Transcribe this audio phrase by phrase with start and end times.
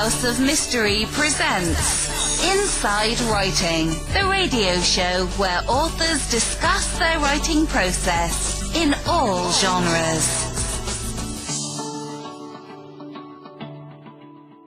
[0.00, 8.74] House of Mystery presents Inside Writing, the radio show where authors discuss their writing process
[8.74, 10.24] in all genres.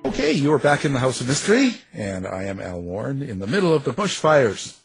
[0.05, 3.39] Okay, you are back in the House of Mystery, and I am Al Warren in
[3.39, 4.77] the middle of the bushfires,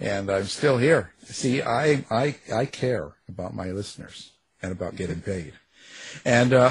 [0.00, 1.12] and I'm still here.
[1.26, 5.52] See, I I I care about my listeners and about getting paid,
[6.24, 6.70] and uh,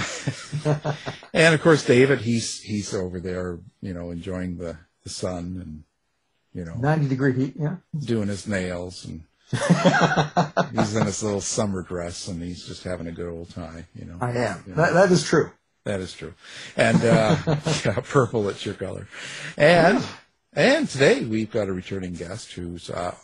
[1.34, 5.84] and of course David, he's he's over there, you know, enjoying the the sun and
[6.54, 7.78] you know 90 degree heat, yeah.
[7.98, 9.24] doing his nails and.
[9.52, 14.04] he's in his little summer dress and he's just having a good old time, you
[14.04, 14.18] know.
[14.20, 14.64] I am.
[14.66, 14.82] You know.
[14.82, 15.52] That, that is true.
[15.86, 16.34] That is true.
[16.76, 17.38] And uh,
[17.86, 19.08] yeah, purple, it's your color.
[19.56, 20.04] And
[20.54, 23.16] and today we've got a returning guest who's uh,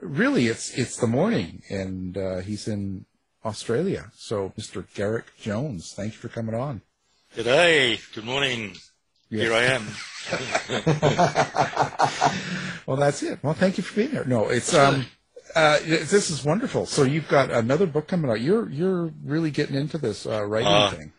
[0.00, 3.06] really it's it's the morning, and uh, he's in
[3.44, 4.10] Australia.
[4.16, 4.84] So, Mr.
[4.94, 6.82] Garrick Jones, thank you for coming on.
[7.34, 7.98] Good day.
[8.14, 8.76] good morning.
[9.30, 9.86] Here I am.
[12.86, 13.38] Well, that's it.
[13.42, 14.24] Well, thank you for being here.
[14.24, 15.06] No, it's um.
[15.54, 16.86] Uh, this is wonderful.
[16.86, 18.40] So you've got another book coming out.
[18.40, 21.12] You're you're really getting into this uh, writing Uh, thing.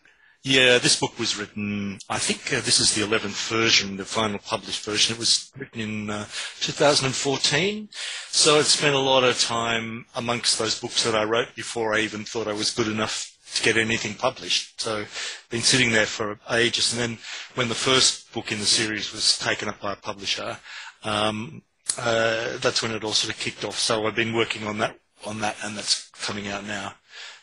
[0.44, 4.40] Yeah, this book was written, I think uh, this is the 11th version, the final
[4.40, 5.14] published version.
[5.14, 6.24] It was written in uh,
[6.60, 7.88] 2014.
[8.28, 12.00] So I'd spent a lot of time amongst those books that I wrote before I
[12.00, 14.80] even thought I was good enough to get anything published.
[14.80, 15.04] So
[15.48, 16.92] been sitting there for ages.
[16.92, 17.18] And then
[17.54, 20.58] when the first book in the series was taken up by a publisher,
[21.04, 21.62] um,
[21.98, 23.78] uh, that's when it all sort of kicked off.
[23.78, 26.94] So I've been working on that, on that, and that's coming out now,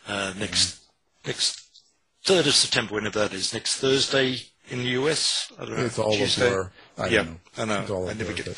[0.06, 0.82] uh, next,
[1.26, 1.69] next
[2.26, 4.38] 3rd of September, whenever that is, next Thursday
[4.70, 5.52] in the US.
[5.60, 5.86] I don't know.
[5.86, 6.50] It's all Tuesday.
[6.50, 6.72] blur.
[6.98, 7.36] I yeah, know.
[7.58, 7.82] I know.
[7.82, 8.58] It's all I never get but,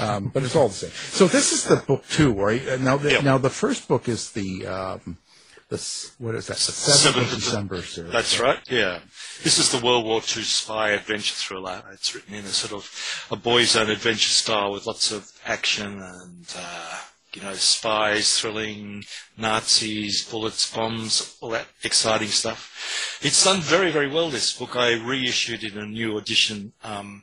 [0.00, 0.90] um, but it's all the same.
[0.90, 2.66] So this is the book two, right?
[2.68, 3.20] Uh, Now, the, Yeah.
[3.20, 5.18] now the first book is the um,
[5.68, 5.76] the
[6.18, 6.56] what is that?
[6.56, 8.12] The seventh of December series.
[8.12, 8.58] That's right.
[8.70, 9.00] Yeah,
[9.42, 11.82] this is the World War II spy adventure thriller.
[11.92, 16.00] It's written in a sort of a boys' own adventure style with lots of action
[16.00, 16.98] and uh,
[17.38, 19.04] you know spies, thrilling,
[19.36, 23.20] Nazis, bullets, bombs, all that exciting stuff.
[23.22, 24.30] It's done very very well.
[24.30, 26.72] This book I reissued in a new edition.
[26.82, 27.22] Um,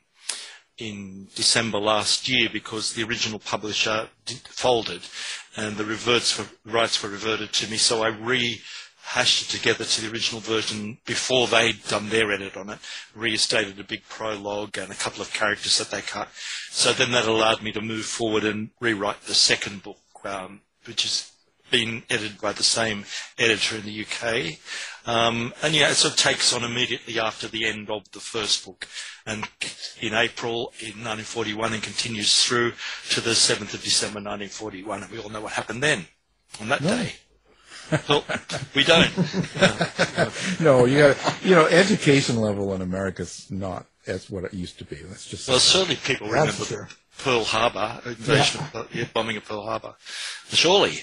[0.77, 4.09] in December last year because the original publisher
[4.43, 5.01] folded
[5.55, 7.77] and the were, rights were reverted to me.
[7.77, 12.69] So I rehashed it together to the original version before they'd done their edit on
[12.69, 12.79] it,
[13.15, 16.27] restated a big prologue and a couple of characters that they cut.
[16.71, 21.03] So then that allowed me to move forward and rewrite the second book, um, which
[21.03, 21.31] has
[21.71, 23.05] been edited by the same
[23.37, 24.59] editor in the UK.
[25.07, 28.65] Um, and yeah, it sort of takes on immediately after the end of the first
[28.65, 28.87] book,
[29.25, 29.47] and
[30.01, 32.73] in April in 1941, and continues through
[33.09, 36.05] to the 7th of December 1941, and we all know what happened then
[36.61, 37.13] on that day.
[38.09, 38.23] well,
[38.73, 39.11] we don't.
[40.59, 44.85] No, you got you know, education level in America's not as what it used to
[44.85, 44.97] be.
[45.07, 46.89] Let's just Well, certainly people That's remember.
[47.19, 49.95] Pearl Harbor invasion, of, yeah, bombing of Pearl Harbor.
[50.49, 50.99] Surely,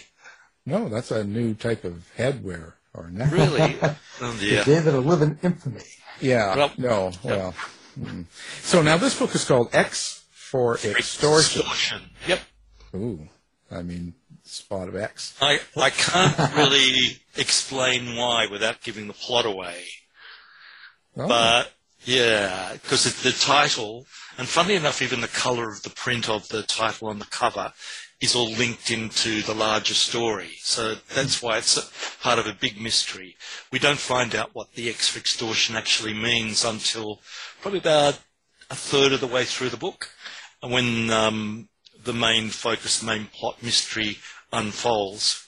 [0.66, 3.32] no, that's a new type of headwear or neck.
[3.32, 3.76] really.
[4.20, 4.64] oh The dear.
[4.64, 5.82] day that'll live in infamy.
[6.20, 6.54] Yeah.
[6.56, 7.12] Well, no.
[7.24, 7.54] Well.
[7.98, 8.26] mm.
[8.60, 11.62] So now this book is called X for Extortion.
[11.62, 12.00] Extortion.
[12.28, 12.40] Yep.
[12.94, 13.28] Ooh,
[13.70, 15.36] I mean, spot of X.
[15.40, 19.82] I, I can't really explain why without giving the plot away.
[21.16, 21.72] Oh, But
[22.04, 24.06] yeah, because the title,
[24.38, 27.72] and funnily enough, even the colour of the print of the title on the cover
[28.20, 30.52] is all linked into the larger story.
[30.60, 31.78] So that's why it's
[32.20, 33.36] part of a big mystery.
[33.72, 37.20] We don't find out what the X for extortion actually means until
[37.60, 38.20] probably about
[38.70, 40.10] a third of the way through the book,
[40.60, 41.68] when um,
[42.02, 44.18] the main focus, the main plot mystery
[44.52, 45.46] unfolds.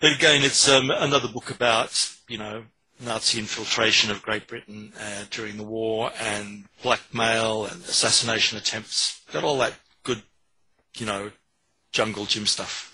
[0.00, 2.64] But again, it's um, another book about, you know,
[3.00, 9.20] Nazi infiltration of Great Britain uh, during the war and blackmail and assassination attempts.
[9.32, 10.22] Got all that good,
[10.96, 11.30] you know,
[11.92, 12.92] jungle gym stuff.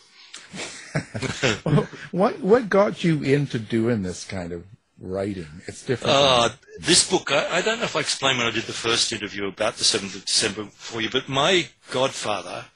[2.11, 4.65] what what got you into doing this kind of
[5.01, 5.47] writing?
[5.67, 6.15] It's different.
[6.15, 6.49] Uh,
[6.79, 9.47] this book, I, I don't know if I explained when I did the first interview
[9.49, 12.67] about the 7th of December for you, but my godfather,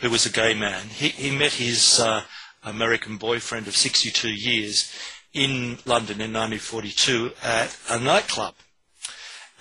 [0.00, 2.22] who was a gay man, he, he met his uh,
[2.64, 4.92] American boyfriend of 62 years
[5.32, 8.54] in London in 1942 at a nightclub.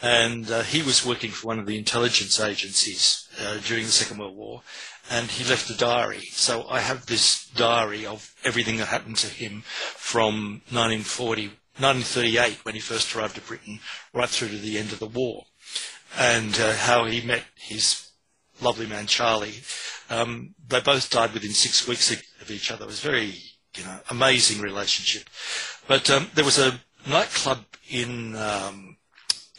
[0.02, 4.19] And uh, he was working for one of the intelligence agencies uh, during the Second
[4.19, 4.62] World War,
[5.10, 6.25] and he left a diary.
[6.31, 11.48] So I have this diary of everything that happened to him from 1940,
[11.80, 13.80] 1938, when he first arrived to Britain,
[14.14, 15.46] right through to the end of the war,
[16.16, 18.10] and uh, how he met his
[18.62, 19.62] lovely man Charlie.
[20.12, 22.86] Um, they both died within six weeks of of each other.
[22.86, 23.36] It was very,
[23.78, 25.30] you know, amazing relationship.
[25.88, 27.60] But um, there was a nightclub
[27.90, 28.98] in um,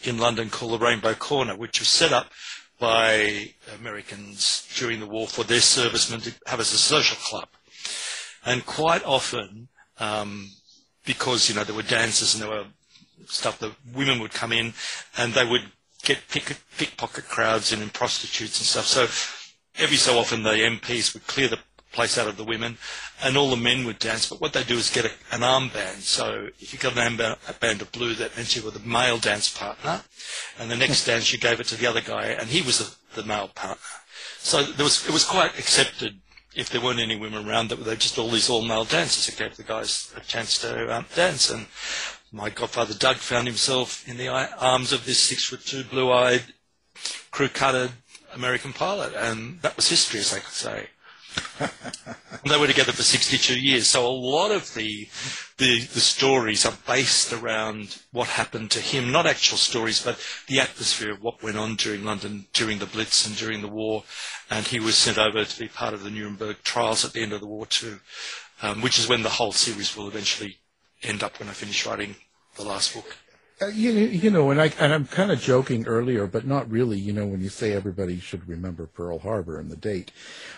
[0.05, 2.31] in London called the Rainbow Corner, which was set up
[2.79, 7.49] by Americans during the war for their servicemen to have as a social club.
[8.45, 9.69] And quite often,
[9.99, 10.51] um,
[11.05, 12.67] because you know there were dances and there were
[13.27, 14.75] stuff, the women would come in
[15.17, 15.65] and they would
[16.03, 18.87] get pick, pickpocket crowds and prostitutes and stuff.
[18.87, 19.03] So
[19.83, 21.59] every so often the MPs would clear the
[21.93, 22.79] place out of the women,
[23.23, 24.29] and all the men would dance.
[24.29, 26.01] But what they do is get a, an armband.
[26.03, 29.49] So if you got an armband of blue, that meant you were the male dance
[29.57, 30.03] partner,
[30.59, 33.21] and the next dance you gave it to the other guy, and he was the,
[33.23, 33.83] the male partner.
[34.39, 36.21] So there was it was quite accepted
[36.55, 39.29] if there weren't any women around that they were just all these all male dancers.
[39.29, 41.51] It gave the guys a chance to um, dance.
[41.51, 41.67] And
[42.33, 46.43] my godfather Doug found himself in the arms of this six foot two, blue eyed,
[47.31, 47.93] crew cutted
[48.35, 50.87] American pilot, and that was history, as they could say.
[52.49, 55.09] they were together for 62 years, so a lot of the,
[55.59, 60.61] the, the stories are based around what happened to him, not actual stories, but the
[60.61, 64.05] atmosphere of what went on during London during the Blitz and during the war.
[64.51, 67.33] And he was sent over to be part of the Nuremberg trials at the end
[67.33, 68.01] of the war too,
[68.63, 70.59] um, which is when the whole series will eventually
[71.03, 72.17] end up when I finish writing
[72.57, 73.17] the last book.
[73.61, 76.99] Uh, you, you know, and I and I'm kind of joking earlier, but not really.
[76.99, 80.13] You know, when you say everybody should remember Pearl Harbor and the date,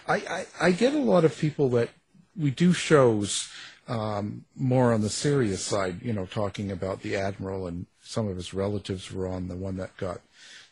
[0.07, 1.91] I I, I get a lot of people that
[2.37, 3.49] we do shows
[3.89, 6.03] um, more on the serious side.
[6.03, 9.77] You know, talking about the admiral and some of his relatives were on the one
[9.79, 10.21] that got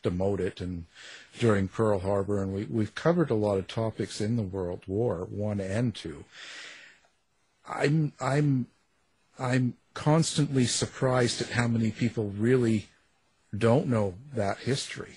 [0.03, 0.85] demoted and
[1.39, 5.27] during Pearl Harbor, and we we've covered a lot of topics in the World War
[5.31, 6.25] One and Two.
[7.67, 8.67] I'm I'm
[9.39, 12.87] I'm constantly surprised at how many people really
[13.57, 15.17] don't know that history.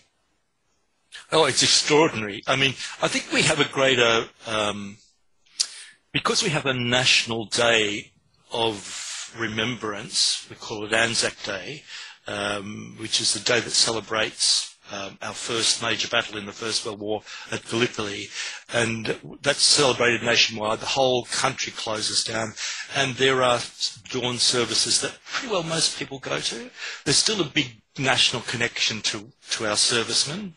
[1.31, 2.42] Oh, it's extraordinary.
[2.48, 4.98] I mean, I think we have a greater, um,
[6.12, 8.12] because we have a national day
[8.51, 11.84] of remembrance, we call it Anzac Day,
[12.25, 16.86] um, which is the day that celebrates um, our first major battle in the First
[16.86, 18.30] World War at Gallipoli,
[18.74, 20.80] and that's celebrated nationwide.
[20.80, 22.54] The whole country closes down,
[22.96, 23.60] and there are
[24.10, 26.70] dawn services that pretty well most people go to.
[27.06, 30.54] There's still a big national connection to, to our servicemen.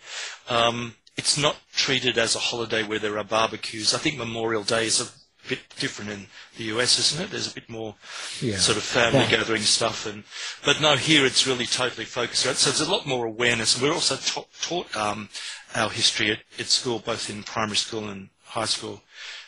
[0.49, 3.95] Um, it's not treated as a holiday where there are barbecues.
[3.95, 5.07] I think Memorial Day is a
[5.49, 6.27] bit different in
[6.57, 7.31] the US, isn't it?
[7.31, 7.95] There's a bit more
[8.41, 8.57] yeah.
[8.57, 9.31] sort of family yeah.
[9.31, 10.25] gathering stuff, and
[10.65, 12.57] but no, here it's really totally focused around.
[12.57, 13.81] So there's a lot more awareness.
[13.81, 15.29] We're also taught, taught um,
[15.75, 19.03] our history at, at, school, both in primary school and high school.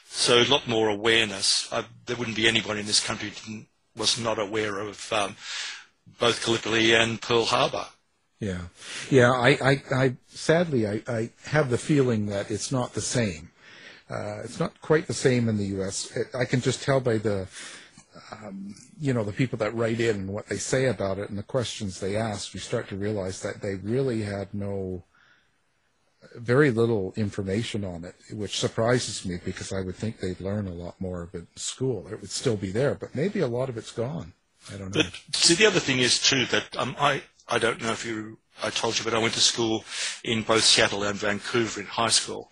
[0.08, 1.69] So a lot more awareness.
[1.72, 3.62] I, there wouldn't be anybody in this country who
[3.96, 5.37] was not aware of um,
[6.19, 7.87] both Gallipoli and Pearl Harbor.
[8.38, 8.62] Yeah,
[9.10, 9.32] yeah.
[9.32, 13.50] I, I, I sadly, I, I have the feeling that it's not the same
[14.08, 16.17] uh, it's not quite the same in the U.S.
[16.17, 17.49] It, I can just tell by the,
[18.31, 21.38] um, you know, the people that write in and what they say about it and
[21.38, 22.55] the questions they ask.
[22.55, 25.03] You start to realize that they really had no,
[26.37, 30.73] very little information on it, which surprises me because I would think they'd learn a
[30.73, 32.06] lot more of it in school.
[32.11, 34.35] It would still be there, but maybe a lot of it's gone.
[34.73, 35.03] I don't know.
[35.03, 38.38] But see, the other thing is too that um, I I don't know if you
[38.62, 39.84] I told you, but I went to school
[40.25, 42.50] in both Seattle and Vancouver in high school.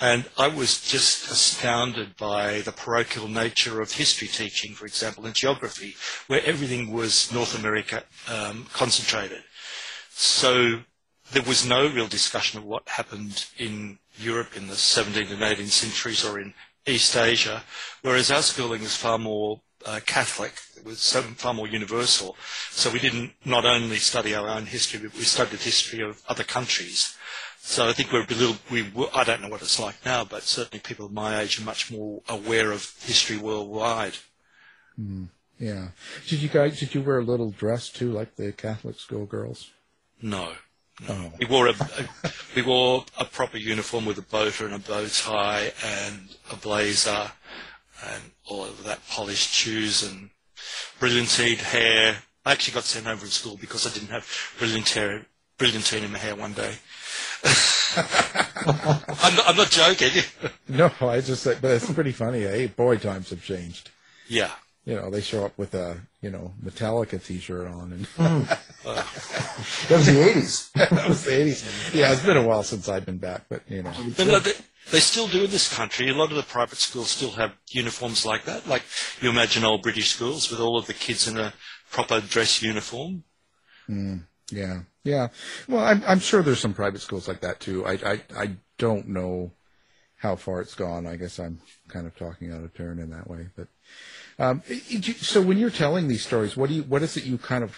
[0.00, 5.34] And I was just astounded by the parochial nature of history teaching, for example, and
[5.34, 5.96] geography,
[6.26, 9.42] where everything was North America um, concentrated.
[10.10, 10.80] So
[11.32, 15.70] there was no real discussion of what happened in Europe in the 17th and 18th
[15.70, 16.52] centuries or in
[16.86, 17.62] East Asia,
[18.02, 20.54] whereas our schooling is far more uh, Catholic.
[20.76, 22.36] It was so, far more universal.
[22.70, 26.44] So we didn't not only study our own history, but we studied history of other
[26.44, 27.16] countries.
[27.58, 30.44] So I think we're a little, we, I don't know what it's like now, but
[30.44, 34.14] certainly people of my age are much more aware of history worldwide.
[35.00, 35.28] Mm,
[35.58, 35.88] yeah.
[36.28, 39.70] Did you guys, did you wear a little dress too, like the Catholic schoolgirls?
[40.22, 40.52] No.
[41.08, 41.08] no.
[41.08, 41.32] Oh.
[41.40, 45.06] We wore a, a, we wore a proper uniform with a boater and a bow
[45.08, 47.32] tie and a blazer
[48.04, 50.30] and all of that polished shoes and
[50.98, 52.16] brilliantine hair.
[52.44, 55.26] I actually got sent home from school because I didn't have brilliant hair,
[55.58, 56.74] brilliantine in my hair one day.
[57.96, 60.22] I'm, not, I'm not joking.
[60.68, 62.44] no, I just but it's pretty funny.
[62.44, 62.66] Eh?
[62.68, 63.90] Boy, times have changed.
[64.28, 64.50] Yeah.
[64.84, 68.48] You know, they show up with a you know Metallica T-shirt on, and mm.
[69.88, 70.72] that was the '80s.
[70.90, 71.94] that was the '80s.
[71.94, 73.92] Yeah, it's been a while since I've been back, but you know.
[74.16, 76.08] But, they, still do in this country.
[76.08, 78.66] A lot of the private schools still have uniforms like that.
[78.66, 78.82] Like
[79.20, 81.52] you imagine old British schools with all of the kids in a
[81.90, 83.24] proper dress uniform.
[83.88, 84.26] Mm.
[84.50, 85.28] Yeah, yeah.
[85.68, 87.84] Well, I'm, I'm sure there's some private schools like that too.
[87.84, 89.52] I, I, I don't know
[90.16, 91.06] how far it's gone.
[91.06, 93.48] I guess I'm kind of talking out of turn in that way.
[93.56, 93.68] But
[94.38, 94.62] um,
[95.20, 97.76] so when you're telling these stories, what do you, what is it you kind of,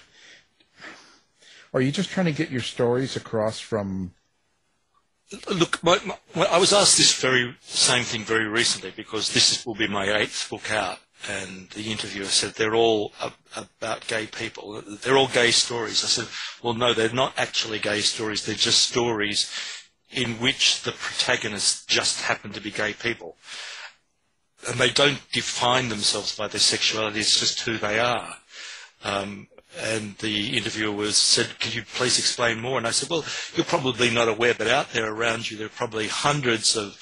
[1.72, 4.14] Are you just trying to get your stories across from?
[5.50, 5.99] Look, my,
[6.35, 9.87] my, I was asked this very same thing very recently because this is, will be
[9.87, 13.12] my eighth book out, and the interviewer said they're all
[13.54, 14.80] about gay people.
[15.02, 16.02] They're all gay stories.
[16.02, 16.28] I said,
[16.62, 18.47] well, no, they're not actually gay stories.
[18.47, 19.50] They're just stories
[20.11, 23.37] in which the protagonists just happen to be gay people.
[24.66, 28.35] And they don't define themselves by their sexuality, it's just who they are.
[29.04, 33.25] Um, and the interviewer was said, "Can you please explain more?" And I said, "Well,
[33.54, 36.99] you're probably not aware, but out there around you, there are probably hundreds of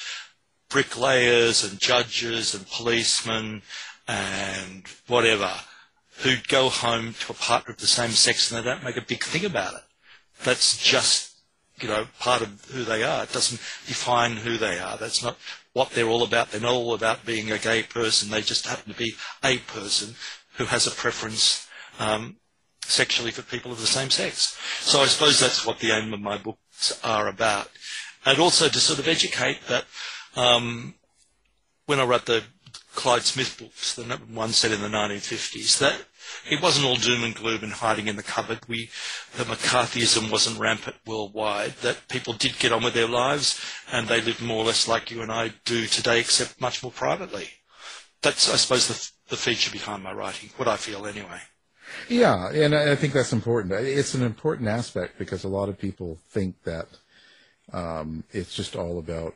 [0.68, 3.62] bricklayers and judges and policemen
[4.08, 5.52] and whatever
[6.18, 9.02] who go home to a partner of the same sex and they don't make a
[9.02, 9.82] big thing about it.
[10.44, 11.34] That's just
[11.80, 13.24] you know part of who they are.
[13.24, 14.96] It doesn't define who they are.
[14.96, 15.36] That's not
[15.72, 16.50] what they're all about.
[16.50, 18.30] They're not all about being a gay person.
[18.30, 19.14] They just happen to be
[19.44, 20.14] a person
[20.54, 21.66] who has a preference."
[21.98, 22.36] Um,
[22.90, 24.58] sexually for people of the same sex.
[24.80, 27.70] So I suppose that's what the aim of my books are about.
[28.24, 29.84] And also to sort of educate that
[30.34, 30.94] um,
[31.86, 32.44] when I wrote the
[32.94, 36.06] Clyde Smith books, the one set in the 1950s, that
[36.50, 38.60] it wasn't all doom and gloom and hiding in the cupboard.
[38.68, 38.90] We,
[39.36, 41.74] the McCarthyism wasn't rampant worldwide.
[41.82, 43.60] That people did get on with their lives
[43.92, 46.92] and they lived more or less like you and I do today, except much more
[46.92, 47.48] privately.
[48.22, 50.50] That's, I suppose, the, the feature behind my writing.
[50.56, 51.40] What I feel anyway.
[52.08, 53.74] Yeah, and I think that's important.
[53.74, 56.88] It's an important aspect because a lot of people think that
[57.72, 59.34] um, it's just all about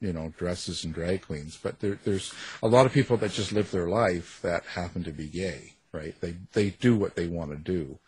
[0.00, 3.52] you know dresses and drag queens, but there, there's a lot of people that just
[3.52, 6.14] live their life that happen to be gay, right?
[6.20, 7.98] They they do what they want to do,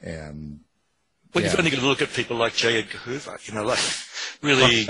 [0.00, 0.60] and
[1.34, 1.50] well, yeah.
[1.50, 2.78] you've only got to look at people like J.
[2.78, 3.80] Edgar Hoover, you know, like
[4.42, 4.86] really,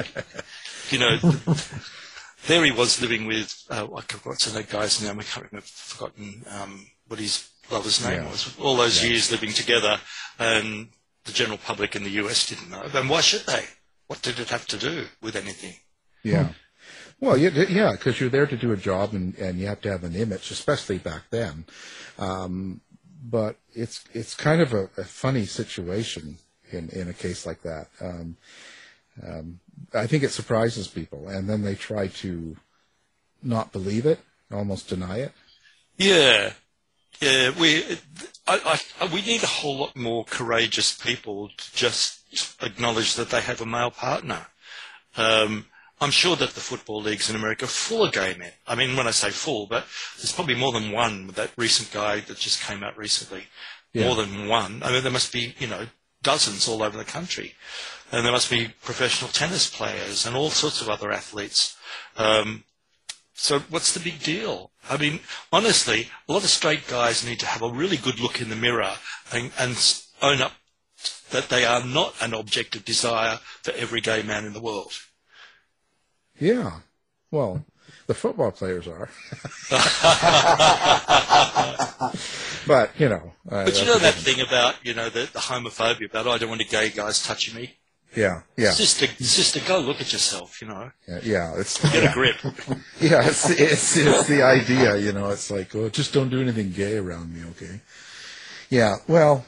[0.91, 1.19] you know.
[2.49, 5.21] there he was living with, uh, what's the guy's name?
[5.21, 8.31] I can't remember, forgotten um, what his his name yeah.
[8.31, 8.57] was.
[8.59, 9.11] All those yeah.
[9.11, 9.99] years living together,
[10.38, 10.88] and
[11.25, 12.88] the general public in the US didn't know.
[12.88, 13.64] Then why should they?
[14.07, 15.75] What did it have to do with anything?
[16.23, 16.50] Yeah.
[17.21, 20.02] Well, yeah, because you're there to do a job, and, and you have to have
[20.02, 21.64] an image, especially back then.
[22.19, 22.81] Um,
[23.23, 26.38] but it's it's kind of a, a, funny situation
[26.73, 27.87] in, in a case like that.
[28.00, 28.37] Um,
[29.25, 29.61] um,
[29.95, 32.57] I think it surprises people, and then they try to
[33.40, 34.19] not believe it,
[34.50, 35.33] almost deny it.
[35.97, 36.54] Yeah,
[37.21, 37.99] yeah, we
[38.47, 42.21] I, I, we need a whole lot more courageous people to just
[42.62, 44.47] acknowledge that they have a male partner.
[45.16, 45.66] Um,
[46.00, 48.50] I'm sure that the football leagues in America are full of gay men.
[48.66, 49.85] I mean, when I say full, but
[50.16, 51.28] there's probably more than one.
[51.28, 53.45] That recent guy that just came out recently,
[53.92, 54.07] yeah.
[54.07, 54.83] more than one.
[54.83, 55.87] I mean, there must be you know
[56.23, 57.54] dozens all over the country,
[58.11, 61.76] and there must be professional tennis players and all sorts of other athletes.
[62.16, 62.64] Um,
[63.43, 64.71] so what's the big deal?
[64.89, 65.19] I mean,
[65.53, 68.55] honestly, a lot of straight guys need to have a really good look in the
[68.55, 68.93] mirror
[69.33, 69.77] and, and
[70.23, 70.53] own up
[71.31, 74.93] that they are not an object of desire for every gay man in the world.
[76.39, 76.83] Yeah.
[77.33, 77.65] Well,
[78.07, 79.11] the football players are.
[82.69, 83.33] but, you know.
[83.51, 86.39] Uh, but you know that thing about, you know, the, the homophobia about, oh, I
[86.39, 87.77] don't want the gay guys touching me?
[88.14, 88.71] Yeah, yeah.
[88.73, 90.61] Sister, sister, go look at yourself.
[90.61, 90.90] You know.
[91.09, 92.11] Yeah, yeah it's get yeah.
[92.11, 92.37] a grip.
[93.00, 94.97] yeah, it's, it's it's the idea.
[94.97, 97.81] You know, it's like, oh, just don't do anything gay around me, okay?
[98.69, 98.97] Yeah.
[99.09, 99.45] Well,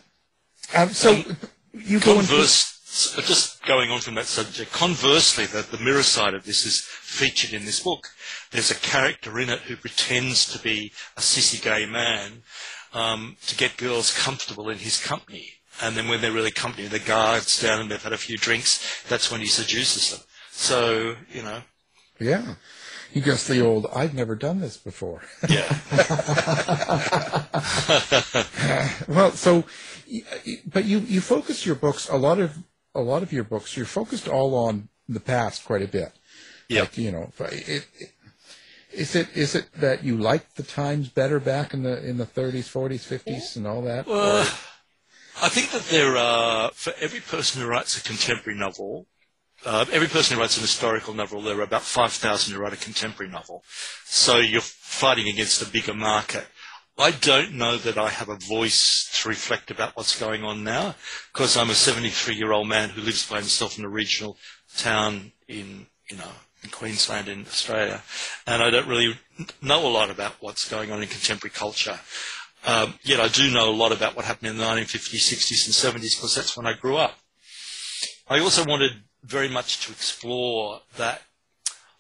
[0.75, 1.37] um, so um,
[1.73, 3.27] you go converse, into...
[3.27, 4.73] Just going on from that subject.
[4.73, 8.09] Conversely, that the mirror side of this is featured in this book.
[8.51, 12.45] There's a character in it who pretends to be a sissy gay man
[12.95, 15.51] um, to get girls comfortable in his company
[15.83, 19.03] and then when they're really company, the guards down and they've had a few drinks,
[19.09, 20.21] that's when he seduces them.
[20.51, 21.63] So, you know.
[22.21, 22.55] Yeah.
[23.13, 25.23] He gets the old, I've never done this before.
[25.49, 25.79] Yeah.
[29.09, 29.65] well, so,
[30.67, 32.59] but you, you focus your books, a lot of,
[32.95, 36.13] a lot of your books, you're focused all on the past quite a bit.
[36.69, 36.83] Yeah.
[36.83, 38.15] Like, you know, it, it,
[38.95, 42.27] is it is it that you like the times better back in the in the
[42.27, 44.07] 30s, 40s, 50s, and all that?
[44.07, 44.49] Well,
[45.43, 49.07] I think that there are, for every person who writes a contemporary novel,
[49.67, 52.77] uh, every person who writes an historical novel, there are about 5,000 who write a
[52.77, 53.65] contemporary novel.
[54.05, 56.47] So you're fighting against a bigger market.
[56.97, 60.95] I don't know that I have a voice to reflect about what's going on now,
[61.33, 64.37] because I'm a 73 year old man who lives by himself in a regional
[64.77, 66.31] town in, you know,
[66.63, 68.03] in Queensland in Australia,
[68.47, 69.19] and I don't really
[69.61, 71.99] know a lot about what's going on in contemporary culture.
[72.67, 76.03] Um, yet I do know a lot about what happened in the 1950s, 60s, and
[76.03, 77.19] 70s because that's when I grew up.
[78.29, 78.93] I also wanted
[79.23, 81.23] very much to explore that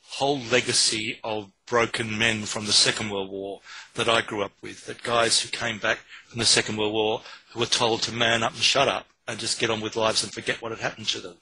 [0.02, 3.60] whole legacy of broken men from the Second World War
[3.94, 7.22] that I grew up with, that guys who came back from the Second World War
[7.52, 10.22] who were told to man up and shut up, and just get on with lives
[10.22, 11.36] and forget what had happened to them.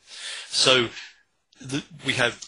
[0.46, 0.88] So
[1.60, 2.44] the, we have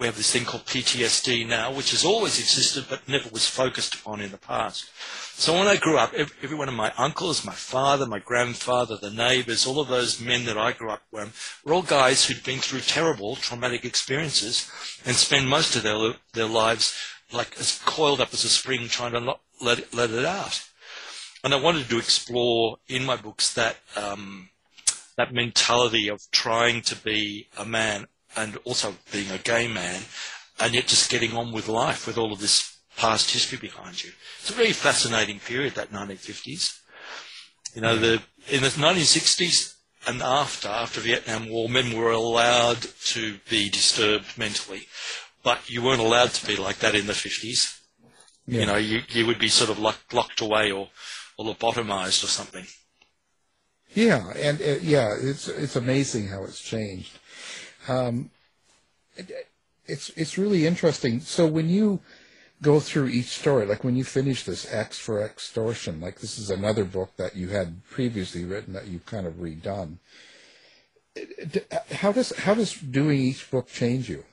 [0.00, 3.94] we have this thing called PTSD now, which has always existed but never was focused
[3.94, 4.88] upon in the past.
[5.38, 8.96] So when I grew up, ev- every one of my uncles, my father, my grandfather,
[8.96, 12.42] the neighbours, all of those men that I grew up with were all guys who'd
[12.42, 14.70] been through terrible traumatic experiences
[15.04, 16.96] and spend most of their their lives
[17.30, 20.64] like as coiled up as a spring trying to not let it, let it out.
[21.44, 24.48] And I wanted to explore in my books that um,
[25.18, 30.00] that mentality of trying to be a man and also being a gay man,
[30.58, 34.10] and yet just getting on with life with all of this past history behind you.
[34.40, 36.80] It's a very fascinating period, that 1950s.
[37.74, 39.74] You know, the in the 1960s
[40.06, 44.86] and after, after Vietnam War, men were allowed to be disturbed mentally,
[45.42, 47.80] but you weren't allowed to be like that in the 50s.
[48.46, 48.60] Yeah.
[48.60, 50.88] You know, you, you would be sort of locked, locked away or,
[51.36, 52.66] or lobotomized or something.
[53.94, 57.18] Yeah, and uh, yeah, it's it's amazing how it's changed.
[57.88, 58.30] Um,
[59.16, 59.48] it,
[59.86, 61.20] it's it's really interesting.
[61.20, 62.00] So when you
[62.62, 66.50] go through each story, like when you finish this X for Extortion, like this is
[66.50, 69.98] another book that you had previously written that you've kind of redone.
[71.14, 74.24] It- How does how does doing each book change you?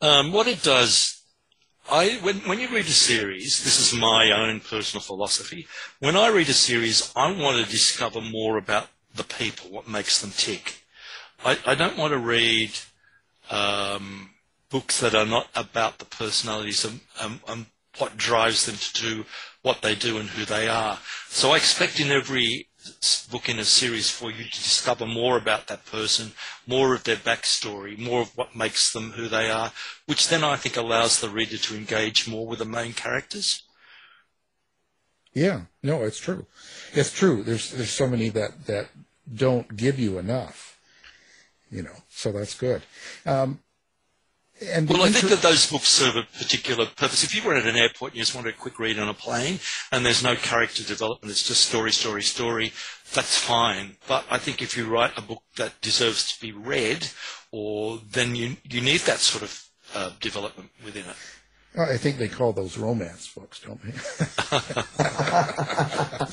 [0.00, 1.22] Um, what it does,
[1.90, 5.66] I when when you read a series, this is my own personal philosophy.
[6.00, 10.20] When I read a series, I want to discover more about the people, what makes
[10.20, 10.82] them tick.
[11.44, 12.72] I, I don't want to read
[13.50, 14.30] um,
[14.70, 17.00] books that are not about the personalities and,
[17.48, 17.66] and
[17.98, 19.24] what drives them to do
[19.62, 20.98] what they do and who they are.
[21.28, 22.68] So I expect in every
[23.30, 26.32] book in a series for you to discover more about that person,
[26.66, 29.72] more of their backstory, more of what makes them who they are,
[30.06, 33.64] which then I think allows the reader to engage more with the main characters.
[35.34, 36.46] Yeah, no, it's true.
[36.94, 37.42] It's true.
[37.42, 38.88] There's there's so many that that
[39.34, 40.78] don't give you enough,
[41.70, 41.96] you know.
[42.08, 42.82] So that's good.
[43.26, 43.60] Um,
[44.60, 47.24] and the Well, I think that those books serve a particular purpose.
[47.24, 49.14] If you were at an airport and you just wanted a quick read on a
[49.14, 49.60] plane
[49.92, 52.72] and there's no character development, it's just story, story, story,
[53.12, 53.96] that's fine.
[54.08, 57.08] But I think if you write a book that deserves to be read,
[57.52, 59.64] or then you, you need that sort of
[59.94, 61.16] uh, development within it.
[61.78, 63.92] I think they call those romance books, don't they?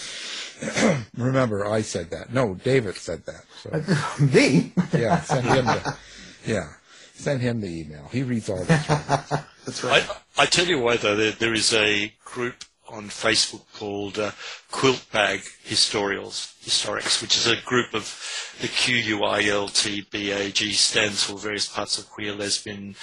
[1.18, 2.34] Remember, I said that.
[2.34, 3.44] No, David said that.
[3.62, 4.72] So Me?
[4.94, 5.98] yeah, send him the
[6.46, 6.70] yeah,
[7.14, 8.08] send him the email.
[8.12, 8.88] He reads all this.
[8.88, 10.06] That's right.
[10.38, 14.32] I, I tell you why, though, there, there is a group on Facebook called uh,
[14.72, 21.98] Quilt Bag Historials, Historics, which is a group of the Q-U-I-L-T-B-A-G stands for various parts
[21.98, 22.96] of queer, lesbian,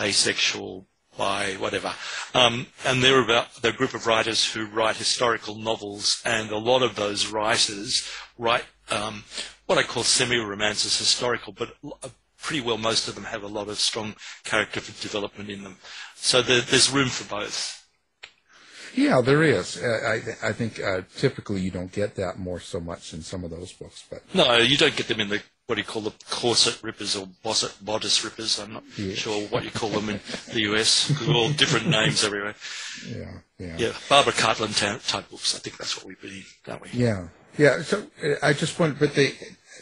[0.00, 1.92] asexual, bi, whatever.
[2.32, 6.58] Um, and they're about they're a group of writers who write historical novels, and a
[6.58, 9.24] lot of those writers write um,
[9.66, 11.76] what I call semi-romances, historical, but
[12.44, 15.76] pretty well most of them have a lot of strong character development in them.
[16.14, 17.80] So there, there's room for both.
[18.94, 19.76] Yeah, there is.
[19.76, 19.98] Uh,
[20.42, 23.50] I I think uh, typically you don't get that more so much in some of
[23.50, 26.12] those books, but No, you don't get them in the what do you call the
[26.30, 28.60] corset rippers or bosset, bodice rippers.
[28.60, 29.14] I'm not Yeah.
[29.14, 30.20] sure what you call them in
[30.52, 31.08] the US.
[31.08, 32.54] they're all different names everywhere.
[33.08, 34.76] yeah, yeah, Yeah, Barbara Cartland
[35.08, 35.54] type books.
[35.56, 36.90] I think that's what we've been in, don't we?
[36.92, 37.28] yeah,
[37.58, 37.82] yeah.
[37.82, 39.32] So uh, I just want, but they.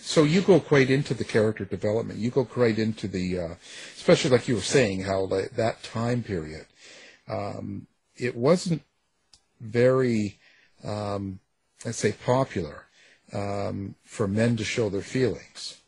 [0.05, 2.19] So you go quite into the character development.
[2.19, 3.55] You go quite into the, uh,
[3.97, 6.67] especially like you were saying, how like, that time period,
[7.29, 7.87] um,
[8.17, 8.83] it wasn't
[9.61, 10.39] very,
[10.83, 11.39] um,
[11.85, 12.87] let's say, popular
[13.33, 15.79] um, for men to show their feelings.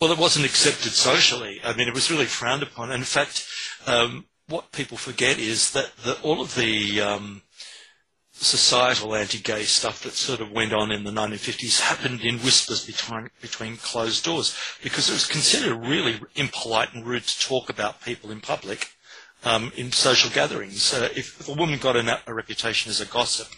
[0.00, 1.60] Well, it wasn't accepted socially.
[1.64, 2.90] I mean, it was really frowned upon.
[2.90, 3.46] And In fact,
[3.86, 7.42] um, what people forget is that the, all of the um,
[8.40, 13.30] societal anti-gay stuff that sort of went on in the 1950s happened in whispers between,
[13.40, 18.30] between closed doors because it was considered really impolite and rude to talk about people
[18.30, 18.90] in public
[19.44, 20.92] um, in social gatherings.
[20.92, 23.48] Uh, if, if a woman got a, a reputation as a gossip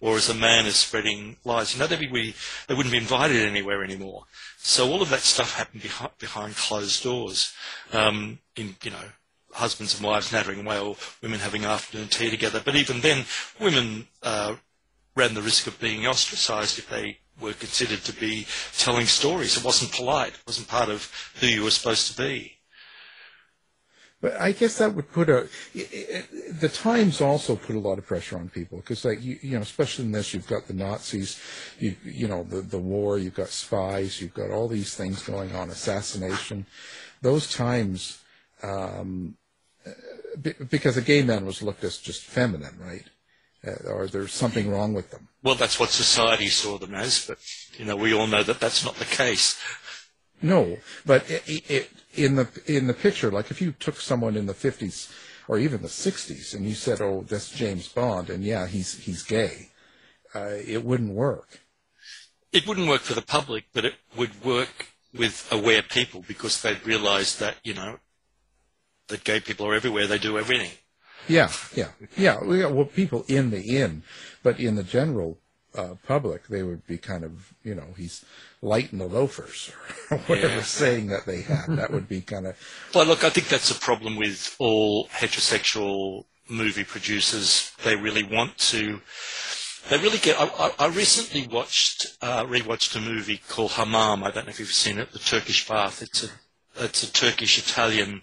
[0.00, 2.34] or as a man as spreading lies, you know, they'd be,
[2.66, 4.24] they wouldn't be invited anywhere anymore.
[4.58, 7.54] So all of that stuff happened behind, behind closed doors
[7.92, 9.08] um, in, you know,
[9.52, 12.62] husbands and wives nattering away or women having afternoon tea together.
[12.64, 13.24] But even then,
[13.60, 14.56] women uh,
[15.16, 19.56] ran the risk of being ostracised if they were considered to be telling stories.
[19.56, 20.34] It wasn't polite.
[20.34, 21.10] It wasn't part of
[21.40, 22.60] who you were supposed to be.
[24.20, 25.48] But I guess that would put a.
[25.74, 26.24] i- i-
[26.60, 29.62] The times also put a lot of pressure on people because, like you, you know,
[29.62, 31.40] especially in this, you've got the Nazis,
[31.78, 35.54] you, you know, the the war, you've got spies, you've got all these things going
[35.56, 36.66] on, assassination.
[37.22, 38.18] Those times,
[38.62, 39.36] um,
[40.70, 43.04] because a gay man was looked as just feminine, right?
[43.66, 45.28] uh, or there's something wrong with them.
[45.42, 47.38] Well, that's what society saw them as, but
[47.76, 49.60] you know we all know that that's not the case.
[50.42, 54.46] No, but it, it, in the in the picture, like if you took someone in
[54.46, 55.12] the fifties
[55.48, 59.22] or even the sixties and you said, "Oh, that's James Bond," and yeah, he's he's
[59.22, 59.70] gay,
[60.34, 61.60] uh, it wouldn't work.
[62.52, 66.86] It wouldn't work for the public, but it would work with aware people because they'd
[66.86, 67.98] realise that you know
[69.10, 70.06] that gay people are everywhere.
[70.06, 70.70] They do everything.
[71.28, 72.38] Yeah, yeah, yeah.
[72.40, 74.02] Well, people in the inn,
[74.42, 75.38] but in the general
[75.74, 78.24] uh, public, they would be kind of, you know, he's
[78.62, 79.70] lighting the loafers
[80.10, 80.62] or whatever Yeah.
[80.62, 81.66] saying that they had.
[81.76, 82.56] That would be kind of,
[82.94, 87.70] Well, look, I think that's a problem with all heterosexual movie producers.
[87.84, 89.00] They really want to.
[89.88, 90.36] They really get.
[90.38, 94.22] I, I, recently watched, uh, rewatched a movie called Hamam.
[94.24, 96.02] I don't know if you've seen it, The Turkish Bath.
[96.02, 96.28] It's a,
[96.84, 98.22] it's a Turkish-Italian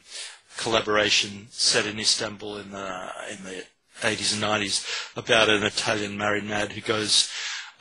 [0.58, 3.64] collaboration set in Istanbul in the in the
[4.02, 7.32] 80s and 90s about an Italian married man who goes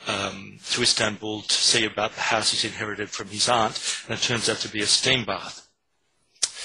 [0.07, 4.21] um, to Istanbul to see about the house he's inherited from his aunt, and it
[4.21, 5.67] turns out to be a steam bath.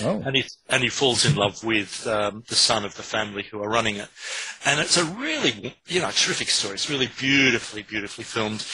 [0.01, 3.43] Oh, and he and he falls in love with um, the son of the family
[3.43, 4.09] who are running it,
[4.65, 6.75] and it's a really you know terrific story.
[6.75, 8.65] It's really beautifully beautifully filmed,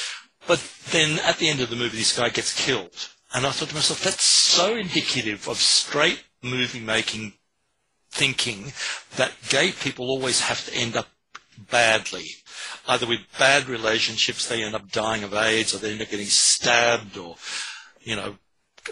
[0.47, 2.95] but then at the end of the movie, this guy gets killed,
[3.35, 7.33] and I thought to myself, that's so indicative of straight movie making
[8.11, 8.73] thinking
[9.17, 11.09] that gay people always have to end up
[11.71, 12.31] badly.
[12.87, 16.27] Either with bad relationships, they end up dying of AIDS, or they end up getting
[16.27, 17.37] stabbed, or,
[18.01, 18.37] you know,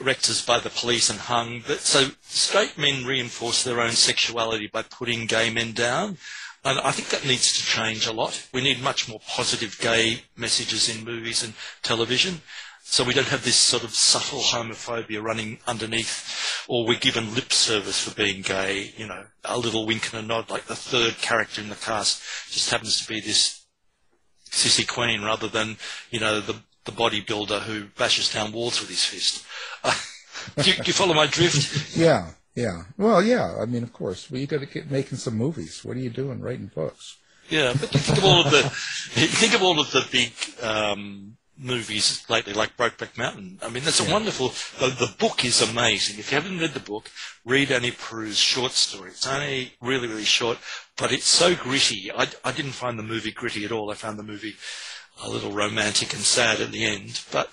[0.00, 1.62] rectors by the police and hung.
[1.66, 6.18] But, so straight men reinforce their own sexuality by putting gay men down.
[6.64, 8.48] And I think that needs to change a lot.
[8.52, 12.42] We need much more positive gay messages in movies and television.
[12.88, 17.52] So we don't have this sort of subtle homophobia running underneath, or we're given lip
[17.52, 21.18] service for being gay, you know, a little wink and a nod, like the third
[21.18, 23.66] character in the cast just happens to be this
[24.50, 25.76] sissy queen rather than,
[26.10, 29.44] you know, the, the bodybuilder who bashes down walls with his fist.
[30.62, 31.96] do, you, do you follow my drift?
[31.96, 32.84] yeah, yeah.
[32.96, 33.56] Well, yeah.
[33.60, 34.30] I mean, of course.
[34.30, 35.84] Well, you got to get making some movies.
[35.84, 36.40] What are you doing?
[36.40, 37.18] Writing books?
[37.48, 42.24] Yeah, but think of all of the think of all of the big um, movies
[42.28, 43.58] lately, like Brokeback Mountain.
[43.62, 44.48] I mean, that's a wonderful.
[44.78, 46.18] The, the book is amazing.
[46.18, 47.10] If you haven't read the book,
[47.44, 49.10] read Annie Proulx's short story.
[49.10, 50.58] It's only really, really short,
[50.96, 52.10] but it's so gritty.
[52.12, 53.90] I, I didn't find the movie gritty at all.
[53.90, 54.56] I found the movie
[55.22, 57.22] a little romantic and sad at the end.
[57.30, 57.50] But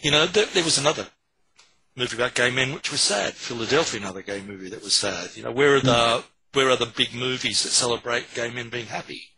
[0.00, 1.08] you know, there, there was another
[1.96, 3.34] movie about gay men which was sad.
[3.34, 5.36] Philadelphia, another gay movie that was sad.
[5.36, 6.24] You know, where are the mm.
[6.52, 9.31] where are the big movies that celebrate gay men being happy?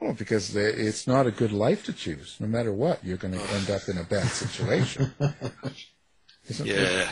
[0.00, 2.36] Well, because they, it's not a good life to choose.
[2.38, 5.12] No matter what, you're going to end up in a bad situation.
[6.64, 7.10] Yeah.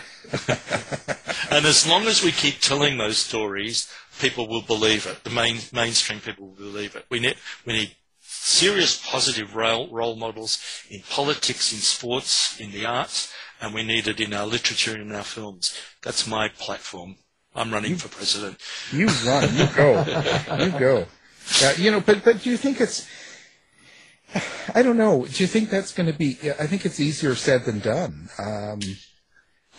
[1.51, 5.25] and as long as we keep telling those stories, people will believe it.
[5.25, 7.05] The main mainstream people will believe it.
[7.11, 10.59] We need we need serious positive role role models
[10.91, 15.11] in politics, in sports, in the arts, and we need it in our literature and
[15.11, 15.79] in our films.
[16.03, 17.17] That's my platform.
[17.55, 18.59] I'm running for president.
[18.93, 20.05] You run, you go,
[20.59, 21.07] you go.
[21.63, 23.07] Uh, you know, but but do you think it's?
[24.75, 25.27] I don't know.
[25.27, 26.39] Do you think that's going to be?
[26.59, 28.29] I think it's easier said than done.
[28.39, 28.81] Um,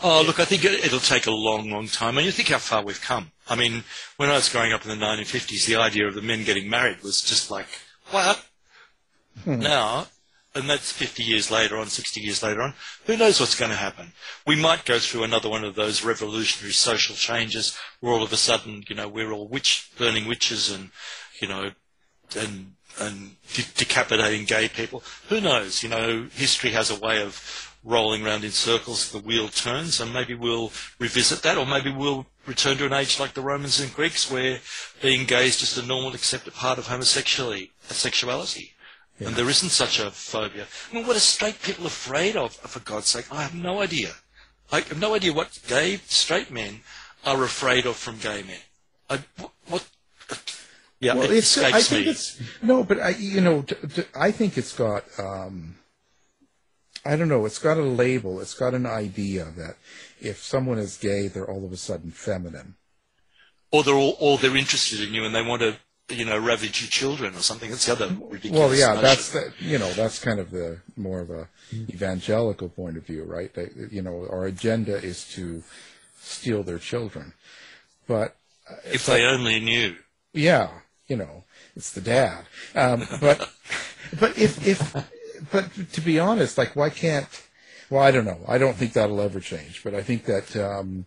[0.03, 2.17] Oh, look, I think it, it'll take a long, long time.
[2.17, 3.31] And you think how far we've come.
[3.47, 3.83] I mean,
[4.17, 7.01] when I was growing up in the 1950s, the idea of the men getting married
[7.01, 7.67] was just like,
[8.11, 8.45] what?
[9.45, 10.07] Now,
[10.53, 12.73] and that's 50 years later on, 60 years later on,
[13.05, 14.13] who knows what's going to happen?
[14.45, 18.37] We might go through another one of those revolutionary social changes where all of a
[18.37, 20.91] sudden, you know, we're all witch, burning witches and,
[21.39, 21.71] you know,
[22.35, 25.03] and, and de- decapitating gay people.
[25.29, 25.83] Who knows?
[25.83, 30.13] You know, history has a way of rolling around in circles, the wheel turns, and
[30.13, 33.93] maybe we'll revisit that, or maybe we'll return to an age like the Romans and
[33.93, 34.59] Greeks where
[35.01, 38.73] being gay is just a normal accepted part of homosexuality, sexuality.
[39.19, 40.67] And there isn't such a phobia.
[40.91, 43.25] I mean, what are straight people afraid of, uh, for God's sake?
[43.31, 44.11] I have no idea.
[44.71, 46.81] I have no idea what gay, straight men
[47.25, 48.59] are afraid of from gay men.
[49.09, 49.87] I, what, what
[50.99, 51.57] yeah, well, it it's.
[51.57, 52.11] I think me.
[52.11, 55.03] it's no, but I, you know, t- t- I think it's got.
[55.19, 55.75] Um,
[57.05, 57.45] I don't know.
[57.45, 58.41] It's got a label.
[58.41, 59.75] It's got an idea that
[60.19, 62.75] if someone is gay, they're all of a sudden feminine.
[63.71, 65.77] or they're all, or they're interested in you and they want to,
[66.09, 67.69] you know, ravage your children or something.
[67.69, 68.59] That's the other ridiculous.
[68.59, 69.03] Well, yeah, notion.
[69.03, 73.23] that's the, you know that's kind of the more of a evangelical point of view,
[73.23, 73.53] right?
[73.53, 75.63] They, you know, our agenda is to
[76.19, 77.33] steal their children,
[78.07, 78.35] but
[78.85, 79.95] if they only knew.
[80.33, 80.69] yeah,
[81.07, 81.43] you know,
[81.75, 82.45] it's the dad.
[82.75, 83.49] Um, but
[84.19, 84.93] but if if
[85.51, 87.27] but to be honest, like why can't?
[87.89, 88.41] Well, I don't know.
[88.47, 89.83] I don't think that'll ever change.
[89.83, 91.05] But I think that um,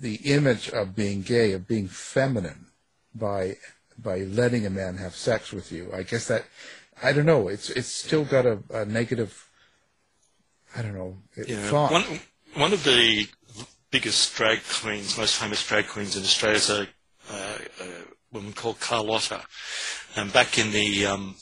[0.00, 2.66] the image of being gay, of being feminine,
[3.14, 3.56] by
[3.98, 5.90] by letting a man have sex with you.
[5.94, 6.44] I guess that
[7.02, 7.48] I don't know.
[7.48, 9.48] It's it's still got a, a negative.
[10.76, 11.70] I don't know Yeah.
[11.70, 11.92] thought.
[11.92, 12.04] One,
[12.54, 13.26] one of the
[13.90, 16.82] biggest drag queens, most famous drag queens in Australia is a,
[17.30, 17.86] uh, a
[18.36, 19.42] woman called Carlotta.
[20.14, 21.36] And back in the um,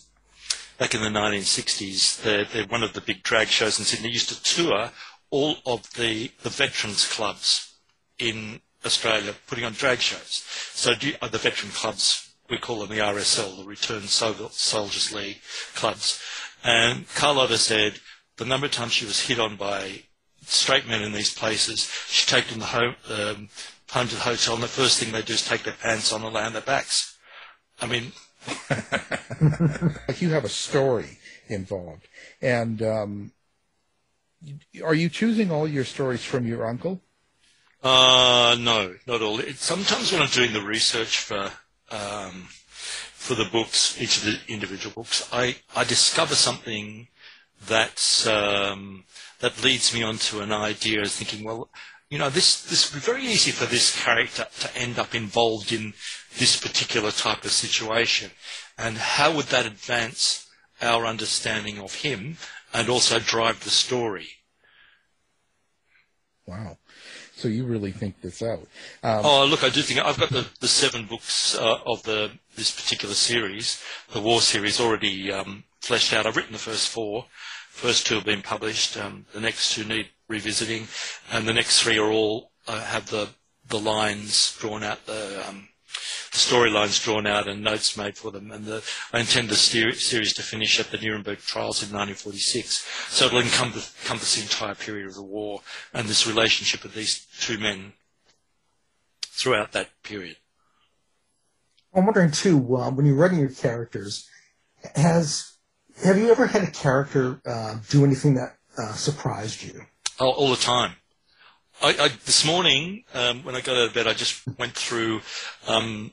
[0.78, 4.10] back in the 1960s, they're, they're one of the big drag shows in Sydney.
[4.10, 4.90] Used to tour
[5.30, 7.74] all of the, the veterans clubs
[8.18, 10.44] in Australia, putting on drag shows.
[10.74, 15.40] So uh, the veteran clubs, we call them the RSL, the Returned Sol- Soldiers League
[15.74, 16.20] clubs.
[16.62, 17.94] And Carlotta said
[18.36, 20.02] the number of times she was hit on by
[20.42, 23.48] straight men in these places, she'd take them the home, um,
[23.94, 26.24] home to the hotel, and the first thing they do is take their pants on
[26.24, 27.16] and lay on their backs.
[27.80, 28.12] I mean,
[30.18, 32.08] you have a story involved,
[32.42, 33.32] and um,
[34.84, 37.00] are you choosing all your stories from your uncle?
[37.82, 39.38] Uh, no, not all.
[39.38, 41.52] It, sometimes when I'm doing the research for
[41.90, 42.48] um,
[43.24, 47.08] for the books, each of the individual books, I, I discover something
[47.66, 49.04] that's um,
[49.40, 51.70] that leads me onto an idea of thinking, well,
[52.14, 55.72] you know, this this would be very easy for this character to end up involved
[55.72, 55.94] in
[56.38, 58.30] this particular type of situation,
[58.78, 60.48] and how would that advance
[60.80, 62.36] our understanding of him
[62.72, 64.28] and also drive the story?
[66.46, 66.78] Wow.
[67.34, 68.68] So you really think this out?
[69.02, 72.30] Um, Oh, look, I do think I've got the, the seven books uh, of the
[72.54, 76.26] this particular series, the War series, already um, fleshed out.
[76.26, 77.26] I've written the first four.
[77.74, 78.96] First two have been published.
[78.96, 80.86] Um, the next two need revisiting,
[81.32, 83.28] and the next three are all uh, have the
[83.68, 85.68] the lines drawn out, the, um,
[86.30, 88.52] the storylines drawn out, and notes made for them.
[88.52, 92.86] And the, I intend the ser- series to finish at the Nuremberg trials in 1946,
[93.08, 97.26] so it'll encompass, encompass the entire period of the war and this relationship of these
[97.40, 97.92] two men
[99.22, 100.36] throughout that period.
[101.92, 104.28] I'm wondering too, uh, when you're writing your characters,
[104.94, 105.53] has
[106.02, 109.82] have you ever had a character uh, do anything that uh, surprised you?
[110.20, 110.92] Oh, all the time.
[111.82, 115.20] I, I, this morning, um, when I got out of bed, I just went through
[115.66, 116.12] um,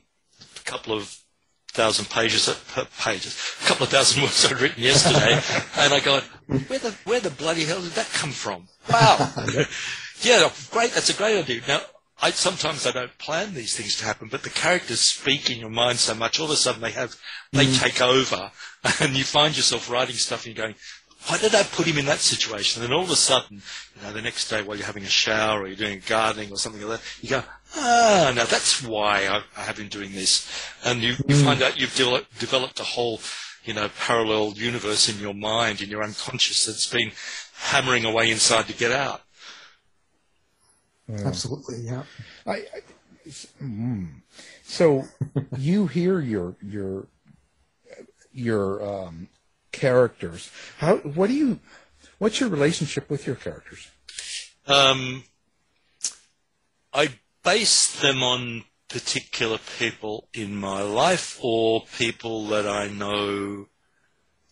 [0.56, 1.16] a couple of
[1.72, 5.32] thousand pages, uh, pages, a couple of thousand words I'd written yesterday,
[5.78, 8.68] and I go, where the where the bloody hell did that come from?
[8.90, 9.32] Wow,
[10.20, 10.92] yeah, great.
[10.92, 11.62] That's a great idea.
[11.66, 11.80] Now,
[12.22, 15.70] I sometimes I don't plan these things to happen, but the characters speak in your
[15.70, 16.38] mind so much.
[16.38, 17.16] All of a sudden, they have
[17.52, 18.52] they take over,
[19.00, 20.76] and you find yourself writing stuff, and you're going,
[21.26, 22.82] why did I put him in that situation?
[22.82, 23.62] And then all of a sudden,
[23.96, 26.56] you know, the next day while you're having a shower or you're doing gardening or
[26.56, 27.42] something like that, you go,
[27.76, 30.48] ah, now that's why I, I have been doing this.
[30.84, 33.20] And you, you find out you've de- developed a whole,
[33.64, 37.12] you know, parallel universe in your mind, in your unconscious that's been
[37.54, 39.22] hammering away inside to get out.
[41.08, 42.04] Absolutely, yeah.
[42.46, 42.64] I, I,
[43.62, 44.08] mm.
[44.62, 45.04] so
[45.58, 47.06] you hear your your
[48.32, 49.28] your um,
[49.72, 50.50] characters.
[50.78, 50.96] How?
[50.98, 51.60] What do you?
[52.18, 53.88] What's your relationship with your characters?
[54.66, 55.24] Um,
[56.92, 57.08] I
[57.42, 63.66] base them on particular people in my life or people that I know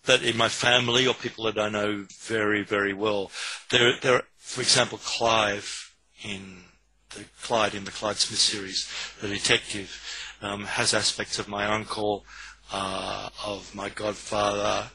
[0.05, 3.31] that in my family or people that I know very, very well.
[3.71, 5.90] There, there, for example, Clive
[6.23, 6.65] in
[7.11, 8.89] the Clyde in the Clyde Smith series,
[9.21, 10.01] the detective,
[10.43, 12.25] um, has aspects of my uncle,
[12.73, 14.91] uh, of my godfather,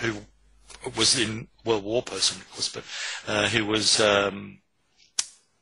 [0.00, 0.14] who,
[0.96, 2.84] was in World War person, of course, but
[3.28, 4.60] uh, who was um,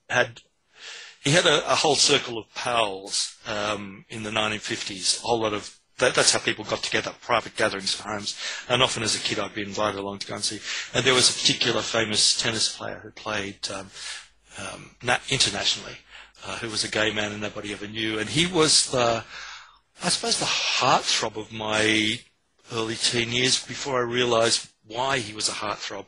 [0.08, 0.40] had
[1.22, 5.18] he had a, a whole circle of pals um, in the 1950s.
[5.18, 8.38] A whole lot of that, that's how people got together, private gatherings at homes.
[8.68, 10.60] And often as a kid, I'd be invited along to go and see.
[10.94, 13.90] And there was a particular famous tennis player who played um,
[14.58, 15.96] um, na- internationally,
[16.46, 18.18] uh, who was a gay man and nobody ever knew.
[18.18, 19.24] And he was the,
[20.02, 22.20] I suppose, the heartthrob of my
[22.72, 26.06] early teen years before I realised why he was a heartthrob.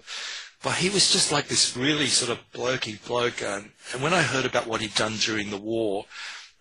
[0.63, 3.43] But he was just like this really sort of blokey bloke.
[3.43, 6.05] And, and when I heard about what he'd done during the war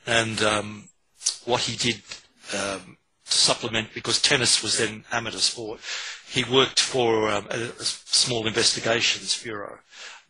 [0.08, 0.90] and um,
[1.46, 2.02] what he did
[2.58, 5.82] um, to supplement, because tennis was then amateur sport,
[6.30, 9.80] he worked for um, a, a small investigations bureau,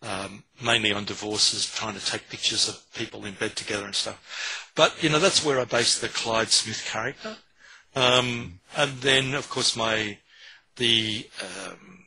[0.02, 4.72] um, mainly on divorces, trying to take pictures of people in bed together and stuff.
[4.76, 7.38] But, you know, that's where I based the Clyde Smith character.
[7.96, 10.18] Um, and then, of course, my
[10.76, 12.06] the um,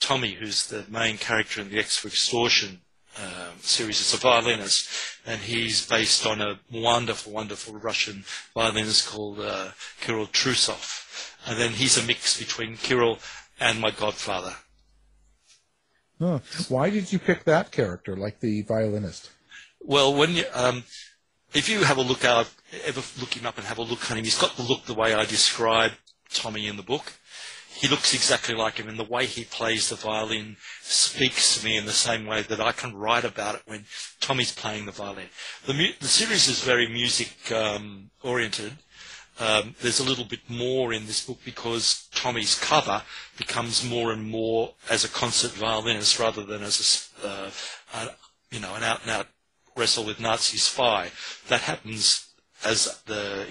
[0.00, 2.80] Tommy, who's the main character in the X for Extortion
[3.18, 4.88] um, series, is a violinist,
[5.26, 9.68] and he's based on a wonderful, wonderful Russian violinist called uh,
[10.00, 11.02] Kirill Troussov.
[11.46, 13.18] And then he's a mix between Kirill
[13.60, 14.54] and my godfather.
[16.24, 16.38] Huh.
[16.70, 19.30] Why did you pick that character, like the violinist?
[19.82, 20.84] Well, when you, um,
[21.52, 22.48] if you have a look out,
[22.86, 24.94] ever look him up and have a look at him, he's got the look the
[24.94, 25.92] way I describe
[26.32, 27.12] Tommy in the book.
[27.74, 31.76] He looks exactly like him, and the way he plays the violin speaks to me
[31.76, 33.84] in the same way that I can write about it when
[34.20, 35.28] Tommy's playing the violin.
[35.66, 38.78] The, mu- the series is very music um, oriented.
[39.40, 43.02] Um, there's a little bit more in this book because Tommy's cover
[43.36, 47.50] becomes more and more as a concert violinist rather than as a, uh,
[47.94, 48.08] a
[48.50, 49.26] you know, an out and out
[49.76, 51.10] wrestle with Nazi spy.
[51.48, 52.28] That happens
[52.64, 53.46] as the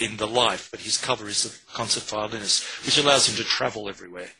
[0.00, 3.88] in the life, but his cover is a concert violinist, which allows him to travel
[3.88, 4.30] everywhere.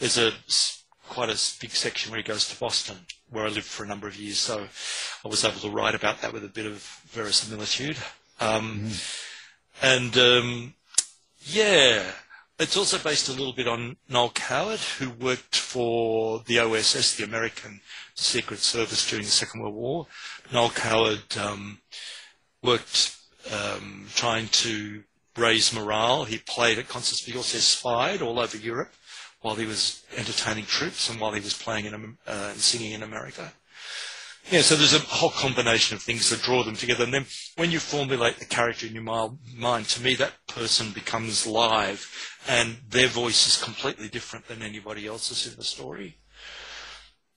[0.00, 0.32] There's a
[1.08, 2.96] quite a big section where he goes to Boston,
[3.30, 4.66] where I lived for a number of years, so
[5.24, 6.78] I was able to write about that with a bit of
[7.10, 7.98] verisimilitude.
[8.40, 9.31] Um, mm.
[9.80, 10.74] And um,
[11.40, 12.02] yeah,
[12.58, 17.24] it's also based a little bit on Noel Coward, who worked for the OSS, the
[17.24, 17.80] American
[18.14, 20.06] Secret Service, during the Second World War.
[20.52, 21.78] Noel Coward um,
[22.62, 23.16] worked
[23.52, 25.02] um, trying to
[25.36, 26.24] raise morale.
[26.24, 28.92] He played at concerts, but he also spied all over Europe
[29.40, 33.02] while he was entertaining troops and while he was playing in, uh, and singing in
[33.02, 33.52] America.
[34.50, 37.04] Yeah, so there's a whole combination of things that draw them together.
[37.04, 37.26] And then
[37.56, 42.76] when you formulate the character in your mind, to me, that person becomes live and
[42.88, 46.18] their voice is completely different than anybody else's in the story.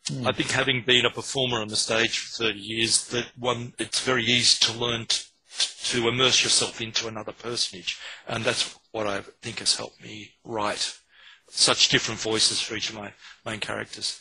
[0.10, 0.28] Mm.
[0.28, 4.02] I think having been a performer on the stage for 30 years, that one, it's
[4.02, 5.24] very easy to learn to,
[5.86, 8.00] to immerse yourself into another personage.
[8.28, 10.96] And that's what I think has helped me write
[11.50, 13.14] such different voices for each of my
[13.46, 14.20] main characters.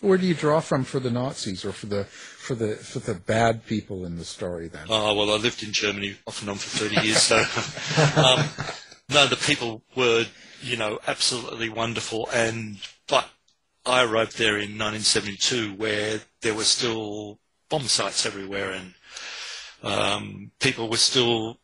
[0.00, 3.14] Where do you draw from for the Nazis or for the for the for the
[3.14, 4.86] bad people in the story then?
[4.88, 7.36] Oh well, I lived in Germany off and on for thirty years, so
[8.16, 8.48] um,
[9.08, 10.26] no, the people were
[10.60, 12.78] you know absolutely wonderful, and
[13.08, 13.28] but
[13.84, 17.38] I arrived there in 1972 where there were still
[17.70, 18.94] bomb sites everywhere, and
[19.82, 21.58] um, people were still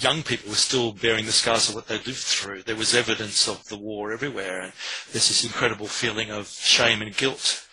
[0.00, 2.62] young people were still bearing the scars of what they lived through.
[2.62, 4.72] There was evidence of the war everywhere, and
[5.12, 7.66] there's this incredible feeling of shame and guilt,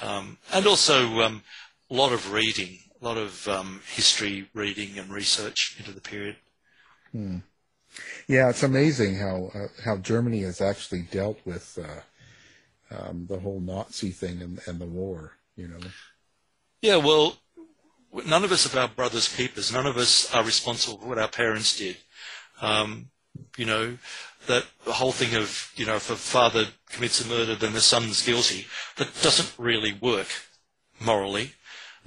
[0.00, 1.42] um, and also um,
[1.90, 6.36] a lot of reading, a lot of um, history reading and research into the period.
[7.12, 7.38] Hmm.
[8.26, 13.60] Yeah, it's amazing how uh, how Germany has actually dealt with uh, um, the whole
[13.60, 15.32] Nazi thing and, and the war.
[15.56, 15.78] You know.
[16.80, 17.36] Yeah, well,
[18.26, 19.72] none of us are our brother's keepers.
[19.72, 21.96] None of us are responsible for what our parents did.
[22.60, 23.10] Um,
[23.56, 23.98] you know,
[24.46, 27.80] that the whole thing of, you know, if a father commits a murder, then the
[27.80, 30.28] son's guilty, that doesn't really work
[31.00, 31.52] morally.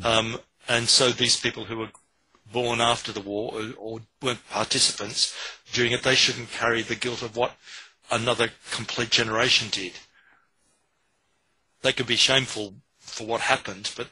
[0.03, 1.89] Um, and so these people who were
[2.51, 5.35] born after the war or, or weren't participants
[5.71, 7.53] during it, they shouldn't carry the guilt of what
[8.11, 9.93] another complete generation did.
[11.81, 14.07] They could be shameful for what happened, but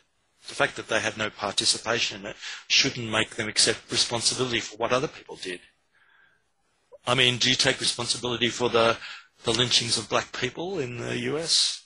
[0.47, 2.35] the fact that they had no participation in it
[2.67, 5.61] shouldn't make them accept responsibility for what other people did.
[7.05, 8.97] I mean, do you take responsibility for the,
[9.43, 11.83] the lynchings of black people in the US?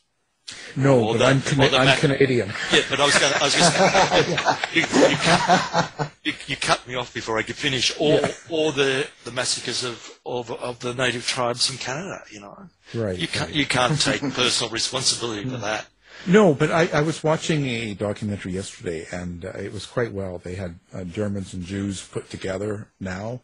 [0.76, 2.54] No, or but the, I'm, Cana- I'm Canadian.
[2.72, 3.34] Yeah, but I was going.
[3.34, 7.42] I was going to say, you, you, cut, you, you, cut me off before I
[7.42, 7.94] could finish.
[8.00, 8.32] Or, yeah.
[8.50, 12.22] or the, the massacres of, of of the native tribes in Canada.
[12.32, 13.18] You know, right?
[13.18, 13.56] You can't right.
[13.56, 15.88] you can't take personal responsibility for that.
[16.26, 20.40] No, but I, I was watching a documentary yesterday, and uh, it was quite well.
[20.40, 23.42] They had uh, Germans and Jews put together now,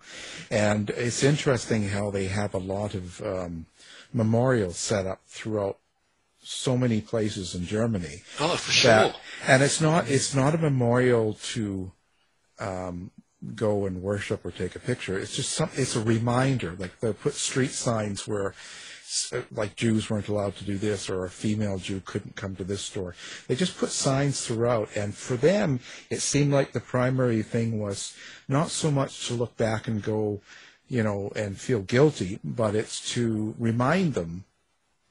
[0.49, 3.65] and it's interesting how they have a lot of um,
[4.13, 5.77] memorials set up throughout
[6.41, 8.23] so many places in Germany.
[8.39, 9.13] Oh, for sure.
[9.47, 11.91] and it's not it's not a memorial to
[12.59, 13.11] um,
[13.55, 15.17] go and worship or take a picture.
[15.17, 15.69] It's just some.
[15.75, 16.75] It's a reminder.
[16.77, 18.53] Like they put street signs where
[19.51, 22.81] like Jews weren't allowed to do this or a female Jew couldn't come to this
[22.81, 23.15] store.
[23.47, 24.89] They just put signs throughout.
[24.95, 28.15] And for them, it seemed like the primary thing was
[28.47, 30.41] not so much to look back and go,
[30.87, 34.45] you know, and feel guilty, but it's to remind them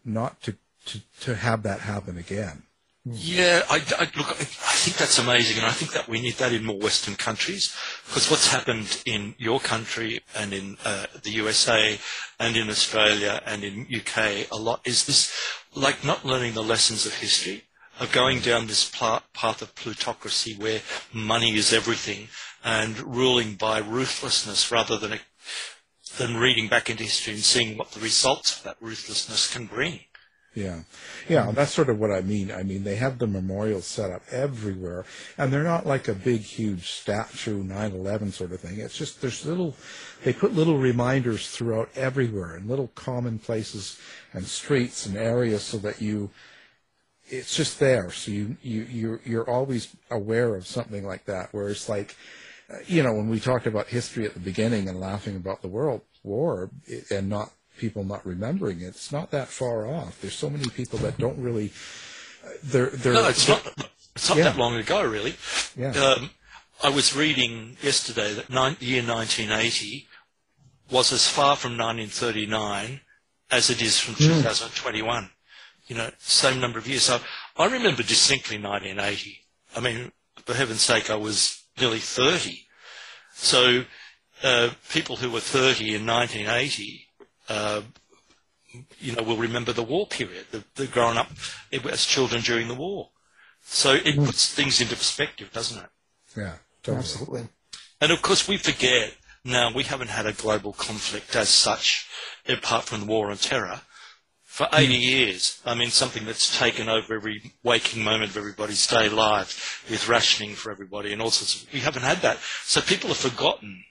[0.04, 2.64] not to, to, to have that happen again.
[3.04, 6.52] Yeah, I, I, look, I think that's amazing, and I think that we need that
[6.52, 7.74] in more Western countries
[8.06, 11.98] because what's happened in your country and in uh, the USA
[12.38, 15.34] and in Australia and in UK a lot is this,
[15.74, 17.64] like not learning the lessons of history,
[17.98, 20.80] of going down this path of plutocracy where
[21.12, 22.28] money is everything
[22.62, 25.18] and ruling by ruthlessness rather than
[26.18, 30.00] than reading back into history and seeing what the results of that ruthlessness can bring.
[30.54, 30.74] Yeah.
[30.74, 30.84] Um,
[31.28, 32.50] yeah, that's sort of what I mean.
[32.50, 35.04] I mean, they have the memorials set up everywhere,
[35.38, 38.78] and they're not like a big, huge statue, 9/11 sort of thing.
[38.78, 39.74] It's just there's little,
[40.24, 43.98] they put little reminders throughout everywhere, in little common places
[44.32, 46.30] and streets and areas, so that you,
[47.28, 48.10] it's just there.
[48.10, 51.48] So you you you're you're always aware of something like that.
[51.52, 52.14] Whereas like
[52.70, 55.68] uh, you know, when we talked about history at the beginning and laughing about the
[55.68, 56.70] World War
[57.10, 57.52] and not
[57.82, 60.20] people not remembering it, it's not that far off.
[60.20, 61.72] There's so many people that don't really.
[62.62, 63.60] They're, they're, No, it's not.
[64.14, 64.44] It's not Yeah.
[64.44, 65.34] that long ago, really.
[65.76, 65.90] Yeah.
[65.90, 66.30] Um,
[66.82, 70.06] I was reading yesterday that nine, year 1980
[70.90, 73.00] was as far from 1939
[73.50, 75.30] as it is from 2021.
[75.88, 77.02] You know, same number of years.
[77.02, 77.18] So
[77.56, 79.40] I remember distinctly 1980.
[79.74, 80.12] I mean,
[80.44, 82.66] for heaven's sake, I was nearly 30.
[83.34, 83.84] So
[84.44, 87.08] uh, people who were 30 in 1980,
[87.52, 87.82] uh,
[88.98, 90.46] you know, will remember the war period.
[90.50, 91.30] The, the growing up
[91.72, 93.10] as children during the war.
[93.64, 95.90] So it puts things into perspective, doesn't it?
[96.36, 96.98] yeah, totally.
[96.98, 97.48] Absolutely.
[98.00, 102.08] And of course, we forget now we haven't had a global conflict as such,
[102.48, 103.82] apart from the war on terror,
[104.42, 105.60] for 80 years.
[105.64, 110.54] I mean, something that's taken over every waking moment of everybody's day life with rationing
[110.54, 111.72] for everybody and all sorts of.
[111.72, 112.38] We haven't had that.
[112.64, 113.84] So people have forgotten,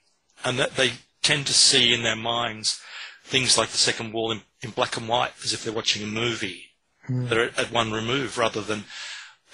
[0.43, 2.81] and that they tend to see in their minds
[3.23, 6.07] things like the Second Wall in, in black and white as if they're watching a
[6.07, 6.65] movie.
[7.09, 8.85] that are at one remove rather than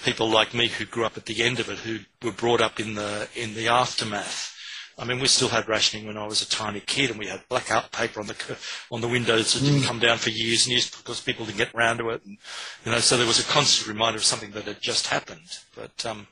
[0.04, 2.80] people like me who grew up at the end of it, who were brought up
[2.80, 4.54] in the in the aftermath.
[5.00, 7.48] I mean, we still had rationing when I was a tiny kid, and we had
[7.50, 8.58] blackout paper on the
[8.92, 11.74] on the windows that didn't come down for years and years because people didn't get
[11.74, 12.26] round to it.
[12.26, 12.38] And,
[12.84, 15.60] you know, so there was a constant reminder of something that had just happened.
[15.76, 16.28] But um,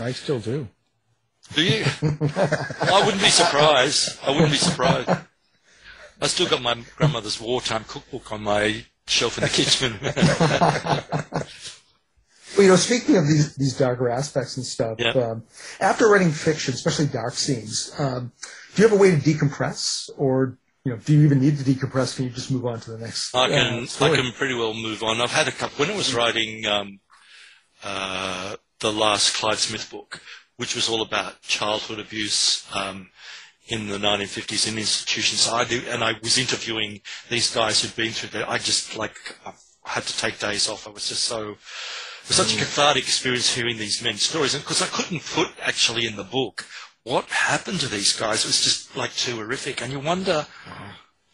[0.00, 0.68] I still do.
[1.54, 1.84] do you?
[2.02, 4.18] I wouldn't be surprised.
[4.24, 5.10] I wouldn't be surprised.
[6.20, 9.98] I still got my grandmother's wartime cookbook on my shelf in the kitchen.
[12.56, 15.10] Well, you know, speaking of these these darker aspects and stuff, Yeah.
[15.10, 15.42] um,
[15.80, 18.32] after writing fiction, especially dark scenes, um,
[18.74, 21.64] do you have a way to decompress, or you know, do you even need to
[21.64, 22.16] decompress?
[22.16, 23.34] Can you just move on to the next?
[23.34, 25.20] I uh, can I can pretty well move on.
[25.20, 27.00] I've had a couple when I was writing um,
[27.84, 30.22] uh, the last Clyde Smith book,
[30.56, 33.10] which was all about childhood abuse um,
[33.68, 35.48] in the 1950s in institutions.
[35.48, 38.48] I do, and I was interviewing these guys who'd been through that.
[38.48, 39.52] I just like I
[39.84, 40.86] had to take days off.
[40.86, 41.50] I was just so.
[41.50, 42.60] It was such a mm.
[42.60, 46.66] cathartic experience hearing these men's stories, and because I couldn't put actually in the book
[47.04, 48.44] what happened to these guys.
[48.44, 50.46] It was just like too horrific, and you wonder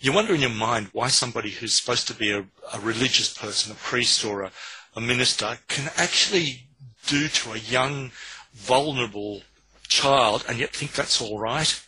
[0.02, 3.72] you wonder in your mind why somebody who's supposed to be a, a religious person,
[3.72, 4.52] a priest or a,
[4.96, 6.66] a minister, can actually
[7.06, 8.10] do to a young,
[8.52, 9.42] vulnerable
[9.86, 11.80] child and yet think that's all right.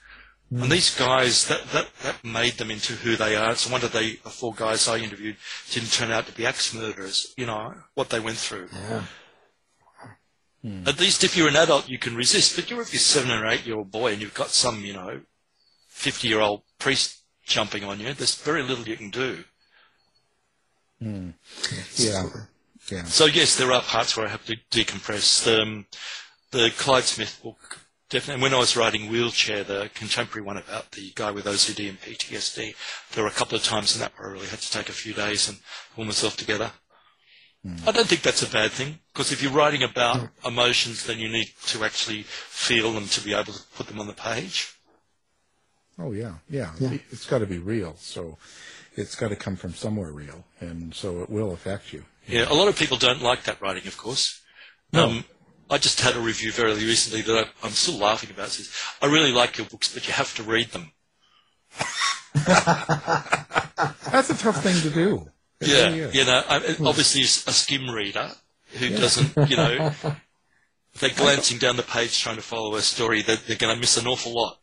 [0.62, 3.52] And these guys, that, that, that made them into who they are.
[3.52, 5.36] It's a wonder they, the four guys I interviewed
[5.70, 8.68] didn't turn out to be axe murderers, you know, what they went through.
[10.86, 12.56] At least if you're an adult, you can resist.
[12.56, 14.82] But you're if you're a seven or eight year old boy and you've got some,
[14.84, 15.20] you know,
[15.88, 19.44] 50 year old priest jumping on you, there's very little you can do.
[21.96, 22.28] Yeah,
[22.90, 23.04] yeah.
[23.04, 25.46] So yes, there are parts where I have to decompress.
[25.60, 25.86] Um,
[26.50, 27.80] the Clyde Smith book,
[28.14, 28.42] definitely.
[28.44, 32.74] When I was writing Wheelchair, the contemporary one about the guy with OCD and PTSD,
[33.12, 34.92] there were a couple of times in that where I really had to take a
[34.92, 35.58] few days and
[35.96, 36.70] pull myself together.
[37.86, 41.30] I don't think that's a bad thing because if you're writing about emotions, then you
[41.30, 44.74] need to actually feel them to be able to put them on the page.
[45.98, 46.72] Oh yeah, yeah.
[47.10, 47.96] It's got to be real.
[47.98, 48.36] So
[48.96, 52.04] it's got to come from somewhere real, and so it will affect you.
[52.28, 54.42] Yeah, a lot of people don't like that writing, of course.
[54.92, 55.24] Um,
[55.70, 58.48] I just had a review very recently that I, I'm still laughing about.
[58.48, 60.92] It says, I really like your books, but you have to read them.
[62.34, 65.30] That's a tough thing to do.
[65.60, 66.86] It Yeah, really you know, I, hmm.
[66.86, 68.30] obviously a skim reader
[68.78, 70.04] who doesn't, you know, if
[71.00, 73.96] they're glancing down the page trying to follow a story, they're, they're going to miss
[73.96, 74.58] an awful lot.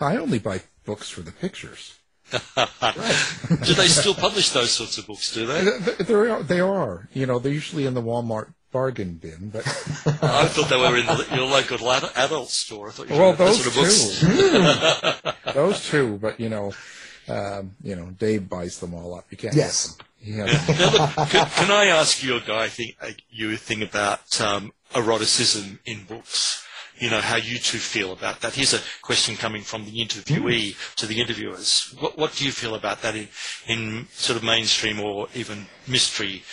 [0.00, 1.94] I only buy books for the pictures.
[2.32, 5.32] do they still publish those sorts of books?
[5.32, 5.60] Do they?
[5.60, 7.08] Th- th- They are, they are.
[7.12, 9.64] You know, they're usually in the Walmart bargain bin, but
[10.20, 12.88] I thought they were in the, your local adult store.
[12.88, 16.18] I thought you were well, those sort of two, those two.
[16.18, 16.72] But you know,
[17.28, 19.26] um, you know, Dave buys them all up.
[19.30, 19.54] You can't.
[19.54, 19.86] Yes.
[19.86, 20.06] Get them.
[20.24, 23.82] He has look, can, can I ask you a guy thing, uh, you a thing
[23.82, 26.66] about um, eroticism in books?
[26.96, 28.54] You know how you two feel about that.
[28.54, 31.94] Here's a question coming from the interviewee to the interviewers.
[31.98, 33.28] What, what do you feel about that in,
[33.66, 36.44] in sort of mainstream or even mystery?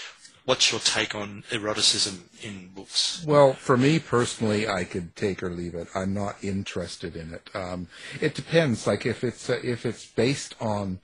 [0.45, 3.23] What's your take on eroticism in books?
[3.27, 5.87] Well, for me personally, I could take or leave it.
[5.93, 7.49] I'm not interested in it.
[7.53, 7.87] Um,
[8.19, 8.87] it depends.
[8.87, 10.99] Like if it's uh, if it's based on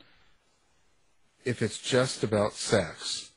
[1.45, 3.29] if it's just about sex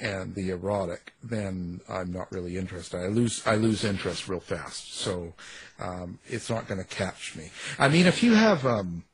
[0.00, 2.98] and the erotic, then I'm not really interested.
[2.98, 4.94] I lose I lose interest real fast.
[4.94, 5.34] So
[5.78, 7.50] um, it's not going to catch me.
[7.78, 9.04] I mean, if you have um,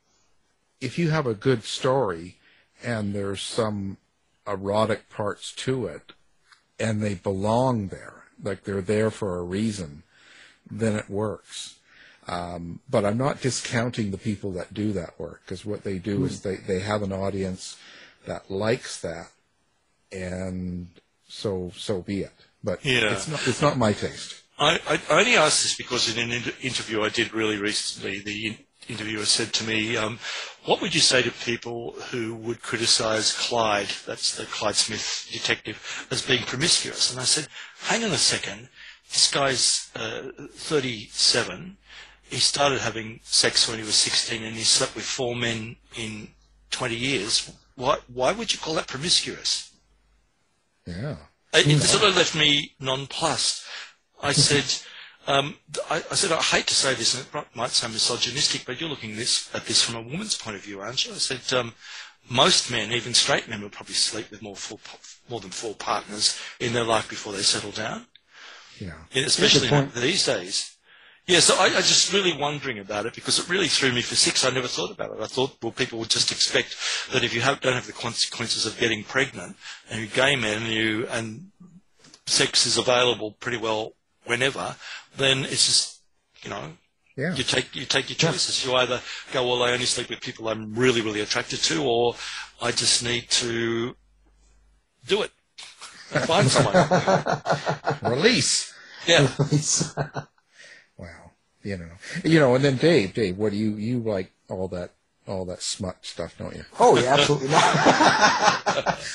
[0.80, 2.36] if you have a good story
[2.82, 3.96] and there's some
[4.46, 6.12] erotic parts to it,
[6.78, 10.02] and they belong there, like they're there for a reason,
[10.70, 11.76] then it works.
[12.26, 16.24] Um, but I'm not discounting the people that do that work because what they do
[16.26, 17.78] is they, they have an audience
[18.26, 19.28] that likes that,
[20.12, 20.88] and
[21.26, 22.32] so so be it.
[22.62, 23.12] But Yeah.
[23.12, 24.42] it's not it's not my taste.
[24.58, 28.58] I, I only asked this because in an inter- interview I did really recently, the
[28.88, 30.18] interviewer said to me, um,
[30.64, 36.06] "What would you say to people who would criticise Clyde, that's the Clyde Smith detective,
[36.10, 37.48] as being promiscuous?" And I said,
[37.80, 38.68] "Hang on a second,
[39.10, 41.76] this guy's uh, 37.
[42.30, 46.28] He started having sex when he was 16, and he slept with four men in
[46.70, 47.50] 20 years.
[47.74, 49.72] Why why would you call that promiscuous?"
[50.86, 51.16] Yeah.
[51.52, 53.64] It, it sort of left me nonplussed.
[54.22, 54.64] I said,
[55.28, 55.54] um,
[55.90, 58.90] I, I said, I hate to say this, and it might- sound misogynistic, but you're
[58.90, 61.12] looking this, at this from a woman's point of view, aren't you?
[61.12, 61.74] I said, um,
[62.30, 64.78] most men, even straight men, will probably sleep with more, four,
[65.28, 68.06] more than four partners in their life before they settle down,
[68.80, 68.94] Yeah.
[69.14, 70.74] and especially these days.
[71.26, 74.14] Yeah, so I, I just really wondering about it because it really threw me for
[74.14, 74.46] six.
[74.46, 75.20] I never thought about it.
[75.20, 76.74] I thought, well, people would just expect
[77.12, 79.56] that if you have, don't have the consequences of getting pregnant
[79.90, 81.50] and you're gay men and you and
[82.24, 83.92] sex is available pretty well
[84.28, 84.76] whenever,
[85.16, 86.00] then it's just
[86.42, 86.72] you know
[87.16, 87.34] Yeah.
[87.34, 88.64] you take you take your choices.
[88.64, 89.00] You either
[89.32, 92.14] go, well, I only sleep with people I'm really really attracted to, or
[92.62, 93.96] I just need to
[95.06, 95.30] do it.
[96.26, 96.88] Find someone.
[98.02, 98.72] Release.
[99.06, 99.28] Yeah.
[100.96, 101.30] Wow.
[101.62, 101.90] You know.
[102.24, 102.54] You know.
[102.54, 104.90] And then Dave, Dave, what do you you like all that
[105.26, 106.64] all that smut stuff, don't you?
[106.80, 107.62] Oh yeah, absolutely not.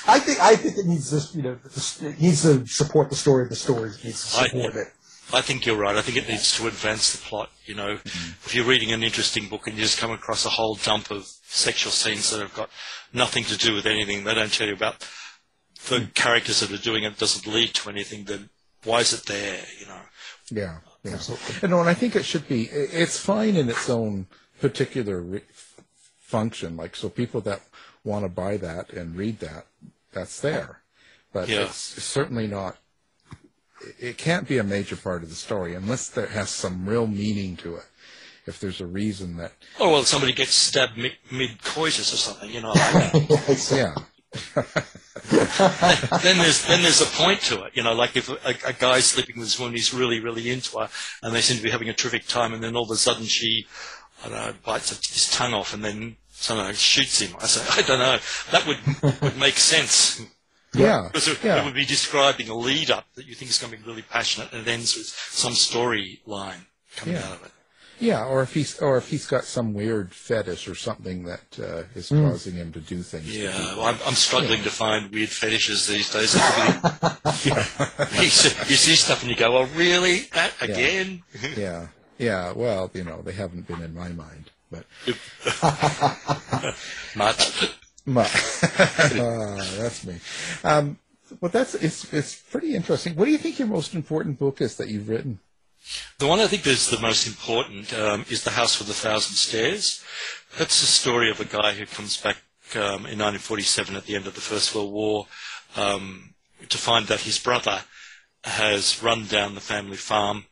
[0.06, 1.34] I think I think it needs this.
[1.34, 3.90] You know, it needs to support the story of the story.
[3.90, 4.88] It needs to I- support it.
[5.34, 5.96] I think you're right.
[5.96, 7.50] I think it needs to advance the plot.
[7.66, 8.30] You know, mm-hmm.
[8.44, 11.26] if you're reading an interesting book and you just come across a whole dump of
[11.26, 12.70] sexual scenes that have got
[13.12, 15.06] nothing to do with anything, they don't tell you about
[15.88, 16.14] the mm.
[16.14, 17.18] characters that are doing it.
[17.18, 18.24] Doesn't lead to anything.
[18.24, 18.50] Then
[18.84, 19.60] why is it there?
[19.80, 20.00] You know.
[20.50, 20.78] Yeah.
[21.02, 21.14] Yeah.
[21.14, 21.68] Absolutely.
[21.68, 22.64] Know, and I think it should be.
[22.64, 24.26] It's fine in its own
[24.60, 25.42] particular re-
[26.20, 26.76] function.
[26.76, 27.60] Like so, people that
[28.04, 29.66] want to buy that and read that,
[30.12, 30.80] that's there.
[31.32, 31.64] But Yeah.
[31.64, 32.76] it's certainly not.
[33.86, 37.06] It- It can't be a major part of the story unless there has some real
[37.06, 37.84] meaning to it.
[38.46, 42.50] If there's a reason that, Oh well, somebody gets stabbed mid, mid coitus or something.
[42.50, 42.72] You know.
[42.72, 43.12] Like
[43.70, 43.94] Yeah,
[44.56, 44.64] yeah,
[46.22, 47.72] then there's then there's a point to it.
[47.74, 50.78] You know, like if a, a guy's sleeping with this woman, he's really really into
[50.78, 50.88] her,
[51.22, 53.24] and they seem to be having a terrific time, and then all of a sudden
[53.24, 53.66] she,
[54.24, 57.34] I don't know, bites his tongue off, and then somehow shoots him.
[57.40, 58.18] I say, I don't know.
[58.50, 60.20] That would would make sense.
[60.74, 61.60] Yeah, Because it, yeah.
[61.60, 64.02] it would be describing a lead up that you think is going to be really
[64.02, 66.66] passionate, and it ends with some storyline
[66.96, 67.24] coming Yeah.
[67.26, 67.50] out of it.
[68.00, 71.84] Yeah, or if he's or if he's got some weird fetish or something that uh,
[71.94, 73.34] is causing him to do things.
[73.34, 76.34] Yeah, well, I'm, I'm struggling to find weird fetishes these days.
[78.20, 80.22] you, see, you see stuff and you go, "Oh, really?
[80.34, 81.22] That again?"
[81.56, 81.86] yeah,
[82.18, 82.52] yeah.
[82.52, 84.84] Well, you know, they haven't been in my mind, but
[87.14, 87.70] Much.
[88.06, 88.22] My,
[88.62, 90.16] Ah, that's me.
[90.62, 90.98] Um,
[91.40, 93.16] well, that's it's it's pretty interesting.
[93.16, 95.40] What do you think your most important book is that you've written?
[96.18, 99.36] The one I think is the most important um, is The House with a Thousand
[99.36, 100.02] Stairs.
[100.58, 102.36] That's the story of a guy who comes back
[102.74, 105.26] um, in 1947 at the end of the First World War
[105.76, 106.34] um,
[106.68, 107.82] to find that his brother
[108.44, 110.46] has run down the family farm,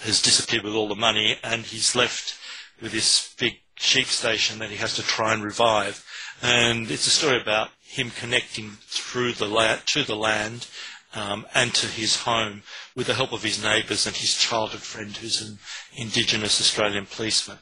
[0.00, 2.38] has disappeared with all the money, and he's left
[2.80, 6.04] with this big sheep station that he has to try and revive.
[6.42, 10.66] And it's a story about him connecting through the la- to the land
[11.14, 12.62] um, and to his home
[12.94, 15.58] with the help of his neighbours and his childhood friend who's an
[15.96, 17.58] Indigenous Australian policeman.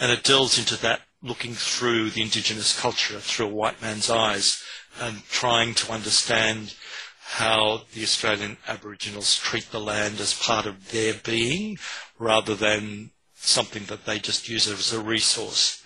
[0.00, 4.62] And it delves into that, looking through the Indigenous culture through a white man's eyes
[5.00, 6.74] and trying to understand
[7.20, 11.78] how the Australian Aboriginals treat the land as part of their being
[12.18, 15.77] rather than something that they just use as a resource.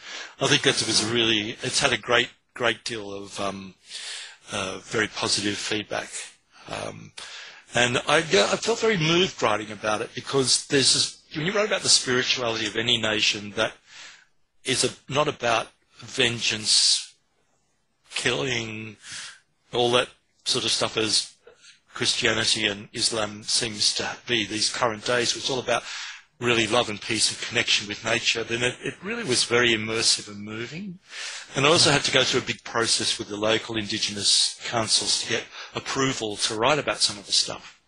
[0.42, 3.74] I think that was really, it's had a great, great deal of um,
[4.50, 6.08] uh, very positive feedback.
[6.68, 7.12] Um,
[7.76, 11.52] and I, yeah, I felt very moved writing about it because there's this, when you
[11.52, 13.74] write about the spirituality of any nation that
[14.64, 15.68] is a, not about
[15.98, 17.14] vengeance,
[18.12, 18.96] killing,
[19.72, 20.08] all that
[20.44, 21.34] sort of stuff as
[21.94, 25.36] Christianity and Islam seems to be these current days.
[25.36, 25.84] It's all about
[26.42, 28.44] really love and peace and connection with nature.
[28.44, 30.98] Then it, it really was very immersive and moving.
[31.54, 35.22] And I also had to go through a big process with the local Indigenous councils
[35.22, 37.80] to get approval to write about some of the stuff.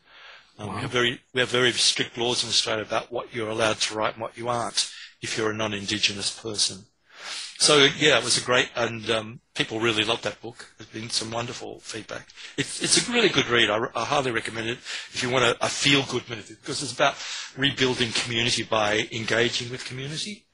[0.58, 3.80] Um, we, have very, we have very strict laws in Australia about what you're allowed
[3.80, 4.90] to write and what you aren't
[5.20, 6.86] if you're a non-Indigenous person.
[7.64, 10.66] So yeah, it was a great, and um, people really loved that book.
[10.76, 12.28] There's been some wonderful feedback.
[12.56, 13.70] It's it's a really good read.
[13.70, 14.78] I, I highly recommend it
[15.12, 17.14] if you want a, a feel good movie because it's about
[17.56, 20.46] rebuilding community by engaging with community.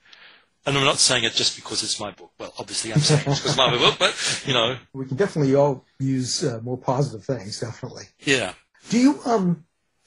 [0.67, 2.33] And I'm not saying it just because it's my book.
[2.39, 5.55] Well, obviously I'm saying it because it's my book, but you know, We can definitely
[5.55, 8.05] all use uh, more positive things, definitely.
[8.21, 8.53] yeah.
[8.91, 9.65] Do you um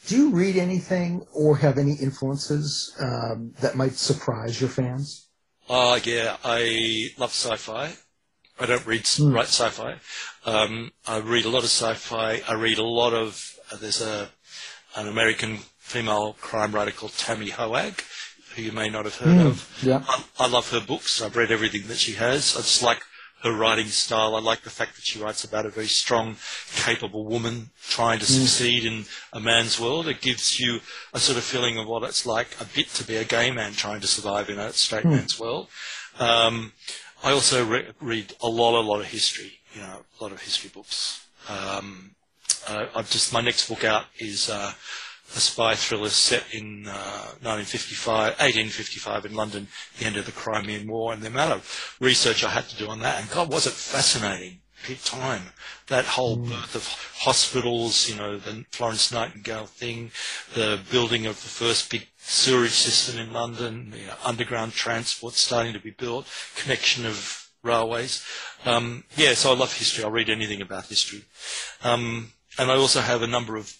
[0.07, 5.22] do you read anything or have any influences um, that might surprise your fans?
[5.69, 7.93] Oh yeah, I love sci-fi.
[8.59, 9.95] I don't read write sci-fi.
[10.45, 12.41] Um, I read a lot of sci-fi.
[12.47, 13.57] I read a lot of.
[13.71, 14.29] Uh, there's a
[14.95, 18.01] an American female crime writer called Tami Hoag,
[18.55, 19.79] who you may not have heard of.
[19.81, 20.03] Yeah.
[20.07, 21.21] I, I love her books.
[21.21, 22.55] I've read everything that she has.
[22.55, 23.01] I just like
[23.43, 24.35] her writing style.
[24.35, 26.37] I like the fact that she writes about a very strong,
[26.75, 30.07] capable woman trying to succeed in a man's world.
[30.07, 30.79] It gives you
[31.13, 33.73] a sort of feeling of what it's like a bit to be a gay man
[33.73, 35.67] trying to survive in a straight man's world.
[36.19, 36.71] Um,
[37.23, 39.59] I also re- read a lot, a lot of history.
[39.73, 41.25] You know, a lot of history books.
[41.49, 42.11] Um,
[42.67, 44.73] uh, I've just my next book out is uh,
[45.35, 49.67] a spy thriller set in uh, 1955, 1855 in London,
[49.97, 52.87] the end of the Crimean War, and the amount of research I had to do
[52.87, 54.59] on that, and God, was it fascinating!
[55.05, 55.43] Time.
[55.87, 60.11] That whole birth of hospitals, you know, the Florence Nightingale thing,
[60.55, 65.71] the building of the first big sewerage system in London, you know, underground transport starting
[65.71, 66.27] to be built,
[66.57, 68.25] connection of railways.
[68.65, 70.03] Um, yeah, so I love history.
[70.03, 71.23] I'll read anything about history.
[71.81, 73.73] Um, and I also have a number of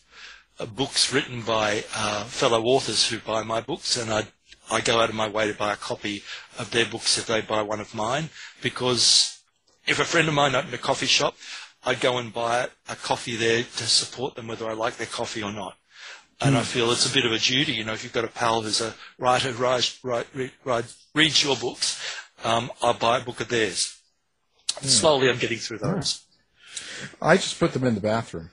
[0.75, 4.27] books written by uh, fellow authors who buy my books, and I
[4.71, 6.23] I go out of my way to buy a copy
[6.57, 8.29] of their books if they buy one of mine,
[8.61, 9.39] because
[9.85, 11.35] if a friend of mine opened a coffee shop,
[11.85, 15.43] I'd go and buy a coffee there to support them, whether I like their coffee
[15.43, 15.75] or not.
[16.41, 18.29] And I feel it's a bit of a duty, you know, if you've got a
[18.29, 22.01] pal who's a writer who writes, write, read, reads your books,
[22.43, 23.97] um, I'll buy a book of theirs.
[24.81, 26.21] Slowly I'm getting through those.
[27.21, 28.49] I just put them in the bathroom.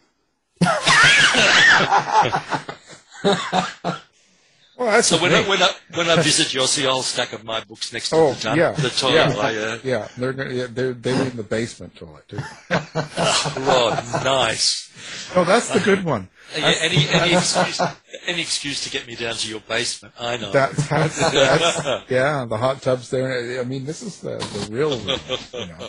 [4.76, 7.32] Well, that's So when I, when I when I visit, you'll see a whole stack
[7.32, 9.14] of my books next to Oh, the, ton- yeah, the toilet.
[9.14, 9.28] yeah.
[9.34, 12.38] Like, uh, yeah, they're gonna- yeah, they're they live in the basement toilet too.
[12.70, 14.90] oh, nice.
[15.34, 16.28] Oh, that's the good one.
[16.56, 17.80] Yeah, any, any, excuse,
[18.26, 20.50] any excuse to get me down to your basement, I know.
[20.50, 23.60] That, that's, that's yeah, the hot tubs there.
[23.60, 25.88] I mean, this is the, the real you know,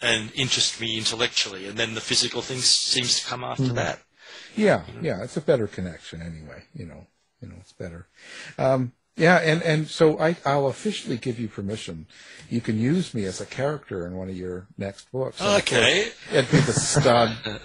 [0.03, 4.01] and interest me intellectually, and then the physical thing seems to come after that.
[4.57, 6.63] Yeah, yeah, it's a better connection anyway.
[6.75, 7.07] You know,
[7.43, 8.09] you know, it's better.
[8.57, 12.07] Um, yeah, and and so I I'll officially give you permission.
[12.49, 15.41] You can use me as a character in one of your next books.
[15.41, 16.09] And of course, Okay.
[16.33, 17.61] it'd be the stud, man,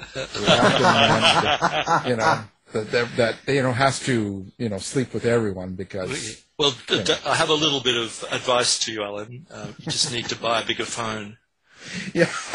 [2.07, 2.43] you know,
[2.73, 7.03] that, that that you know has to you know sleep with everyone because Well, d-
[7.03, 9.47] d- I have a little bit of advice to you, Alan.
[9.51, 11.37] Uh, you just need to buy a bigger phone.
[12.13, 12.29] yeah.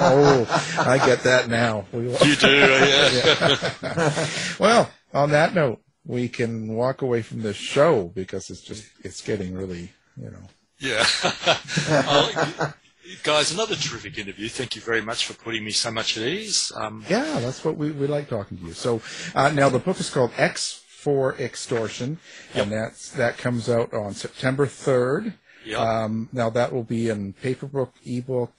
[0.00, 0.46] oh,
[0.78, 1.86] I get that now.
[1.92, 4.28] We will- You do, yeah.
[4.58, 9.20] Well, on that note, we can walk away from this show because it's just it's
[9.20, 10.48] getting really you know.
[10.78, 11.04] Yeah.
[12.04, 12.74] Oh,
[13.22, 14.48] guys, another terrific interview.
[14.48, 16.72] Thank you very much for putting me so much at ease.
[16.76, 18.72] Um, Yeah, that's what we, we like talking to you.
[18.72, 19.00] So
[19.34, 22.18] uh, now the book is called X for Extortion,
[22.54, 25.34] and that's that comes out on September third.
[25.64, 25.78] yeah.
[25.78, 28.52] Um, now that will be in paperbook, ebook.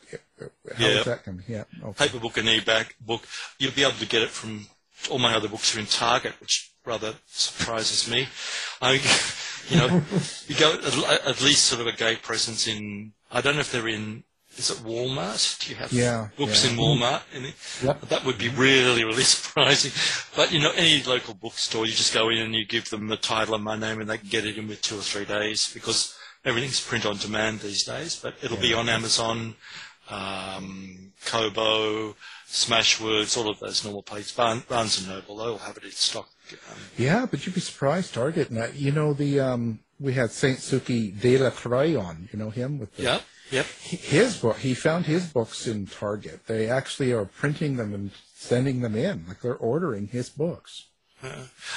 [0.77, 1.41] How does that come?
[1.47, 1.63] Yeah.
[1.83, 2.05] Okay.
[2.07, 3.25] paper book and e-back book.
[3.59, 4.67] You'll be able to get it from
[5.09, 8.27] all my other books are in Target, which rather surprises me.
[8.81, 9.01] I,
[9.69, 10.01] you know,
[10.47, 13.13] you go at, least sort of a gay presence in.
[13.31, 14.23] I don't know if they're in
[14.57, 15.59] is it Walmart?
[15.59, 16.71] Do you have Yeah, books yeah.
[16.71, 17.21] in Walmart?
[17.83, 18.01] Yep.
[18.01, 19.91] That would be really, really surprising.
[20.35, 23.17] But you know, any local bookstore, you just go in and you give them the
[23.17, 25.71] title and my name, and they can get it in with two or three days
[25.73, 26.15] because
[26.45, 28.15] everything's print on demand these days.
[28.15, 29.55] But it'll be on Amazon,
[30.09, 32.15] um, Kobo,
[32.47, 34.33] Smashwords, all of those normal places.
[34.33, 36.29] Barn, Barnes and Noble, they'll have it in stock.
[36.97, 38.49] Yeah, but you'd be surprised, Target.
[38.49, 42.29] And, uh, you know, the um, we had Saint Sukie de la Croix on.
[42.31, 43.19] You know him with the, yeah,
[43.51, 43.65] yep.
[43.65, 44.57] his book.
[44.57, 46.47] He found his books in Target.
[46.47, 49.25] They actually are printing them and sending them in.
[49.27, 50.85] Like they're ordering his books.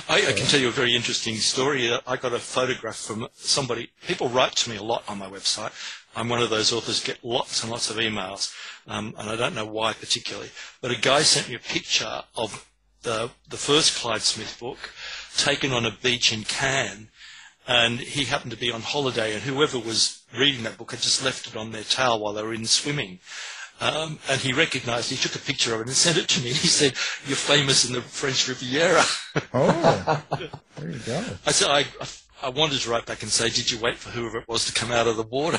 [0.08, 1.90] I, I can tell you a very interesting story.
[1.90, 3.90] Uh, I got a photograph from somebody.
[4.06, 5.72] People write to me a lot on my website.
[6.16, 8.52] I'm one of those authors get lots and lots of emails,
[8.88, 10.50] um, and I don't know why particularly.
[10.80, 12.66] But a guy sent me a picture of
[13.06, 14.78] the the first Clyde Smith book,
[15.38, 17.08] taken on a beach in Cannes,
[17.66, 21.24] and he happened to be on holiday, and whoever was reading that book had just
[21.24, 23.20] left it on their towel while they were in swimming.
[23.80, 26.48] Um, and he recognised, he took a picture of it and sent it to me.
[26.48, 26.92] And he said,
[27.26, 29.02] "You're famous in the French Riviera."
[29.54, 30.24] Oh,
[30.76, 31.22] there you go.
[31.46, 31.84] I said, I,
[32.42, 34.72] I wanted to write back and say, did you wait for whoever it was to
[34.72, 35.58] come out of the water?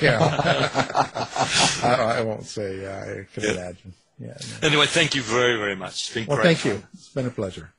[0.00, 0.18] Yeah.
[1.82, 2.80] I, I won't say.
[2.82, 3.50] Yeah, I can Yeah.
[3.52, 3.94] imagine.
[4.18, 4.32] Yeah.
[4.62, 4.68] no.
[4.68, 6.06] anyway, thank you very, very much.
[6.08, 6.56] It's been Well, great.
[6.56, 6.72] thank fun.
[6.72, 6.82] you.
[6.94, 7.70] It's been a pleasure.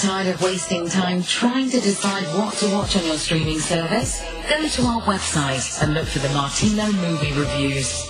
[0.00, 4.20] Tired of wasting time trying to decide what to watch on your streaming service?
[4.48, 8.04] Go to our website and look for the Martino movie reviews.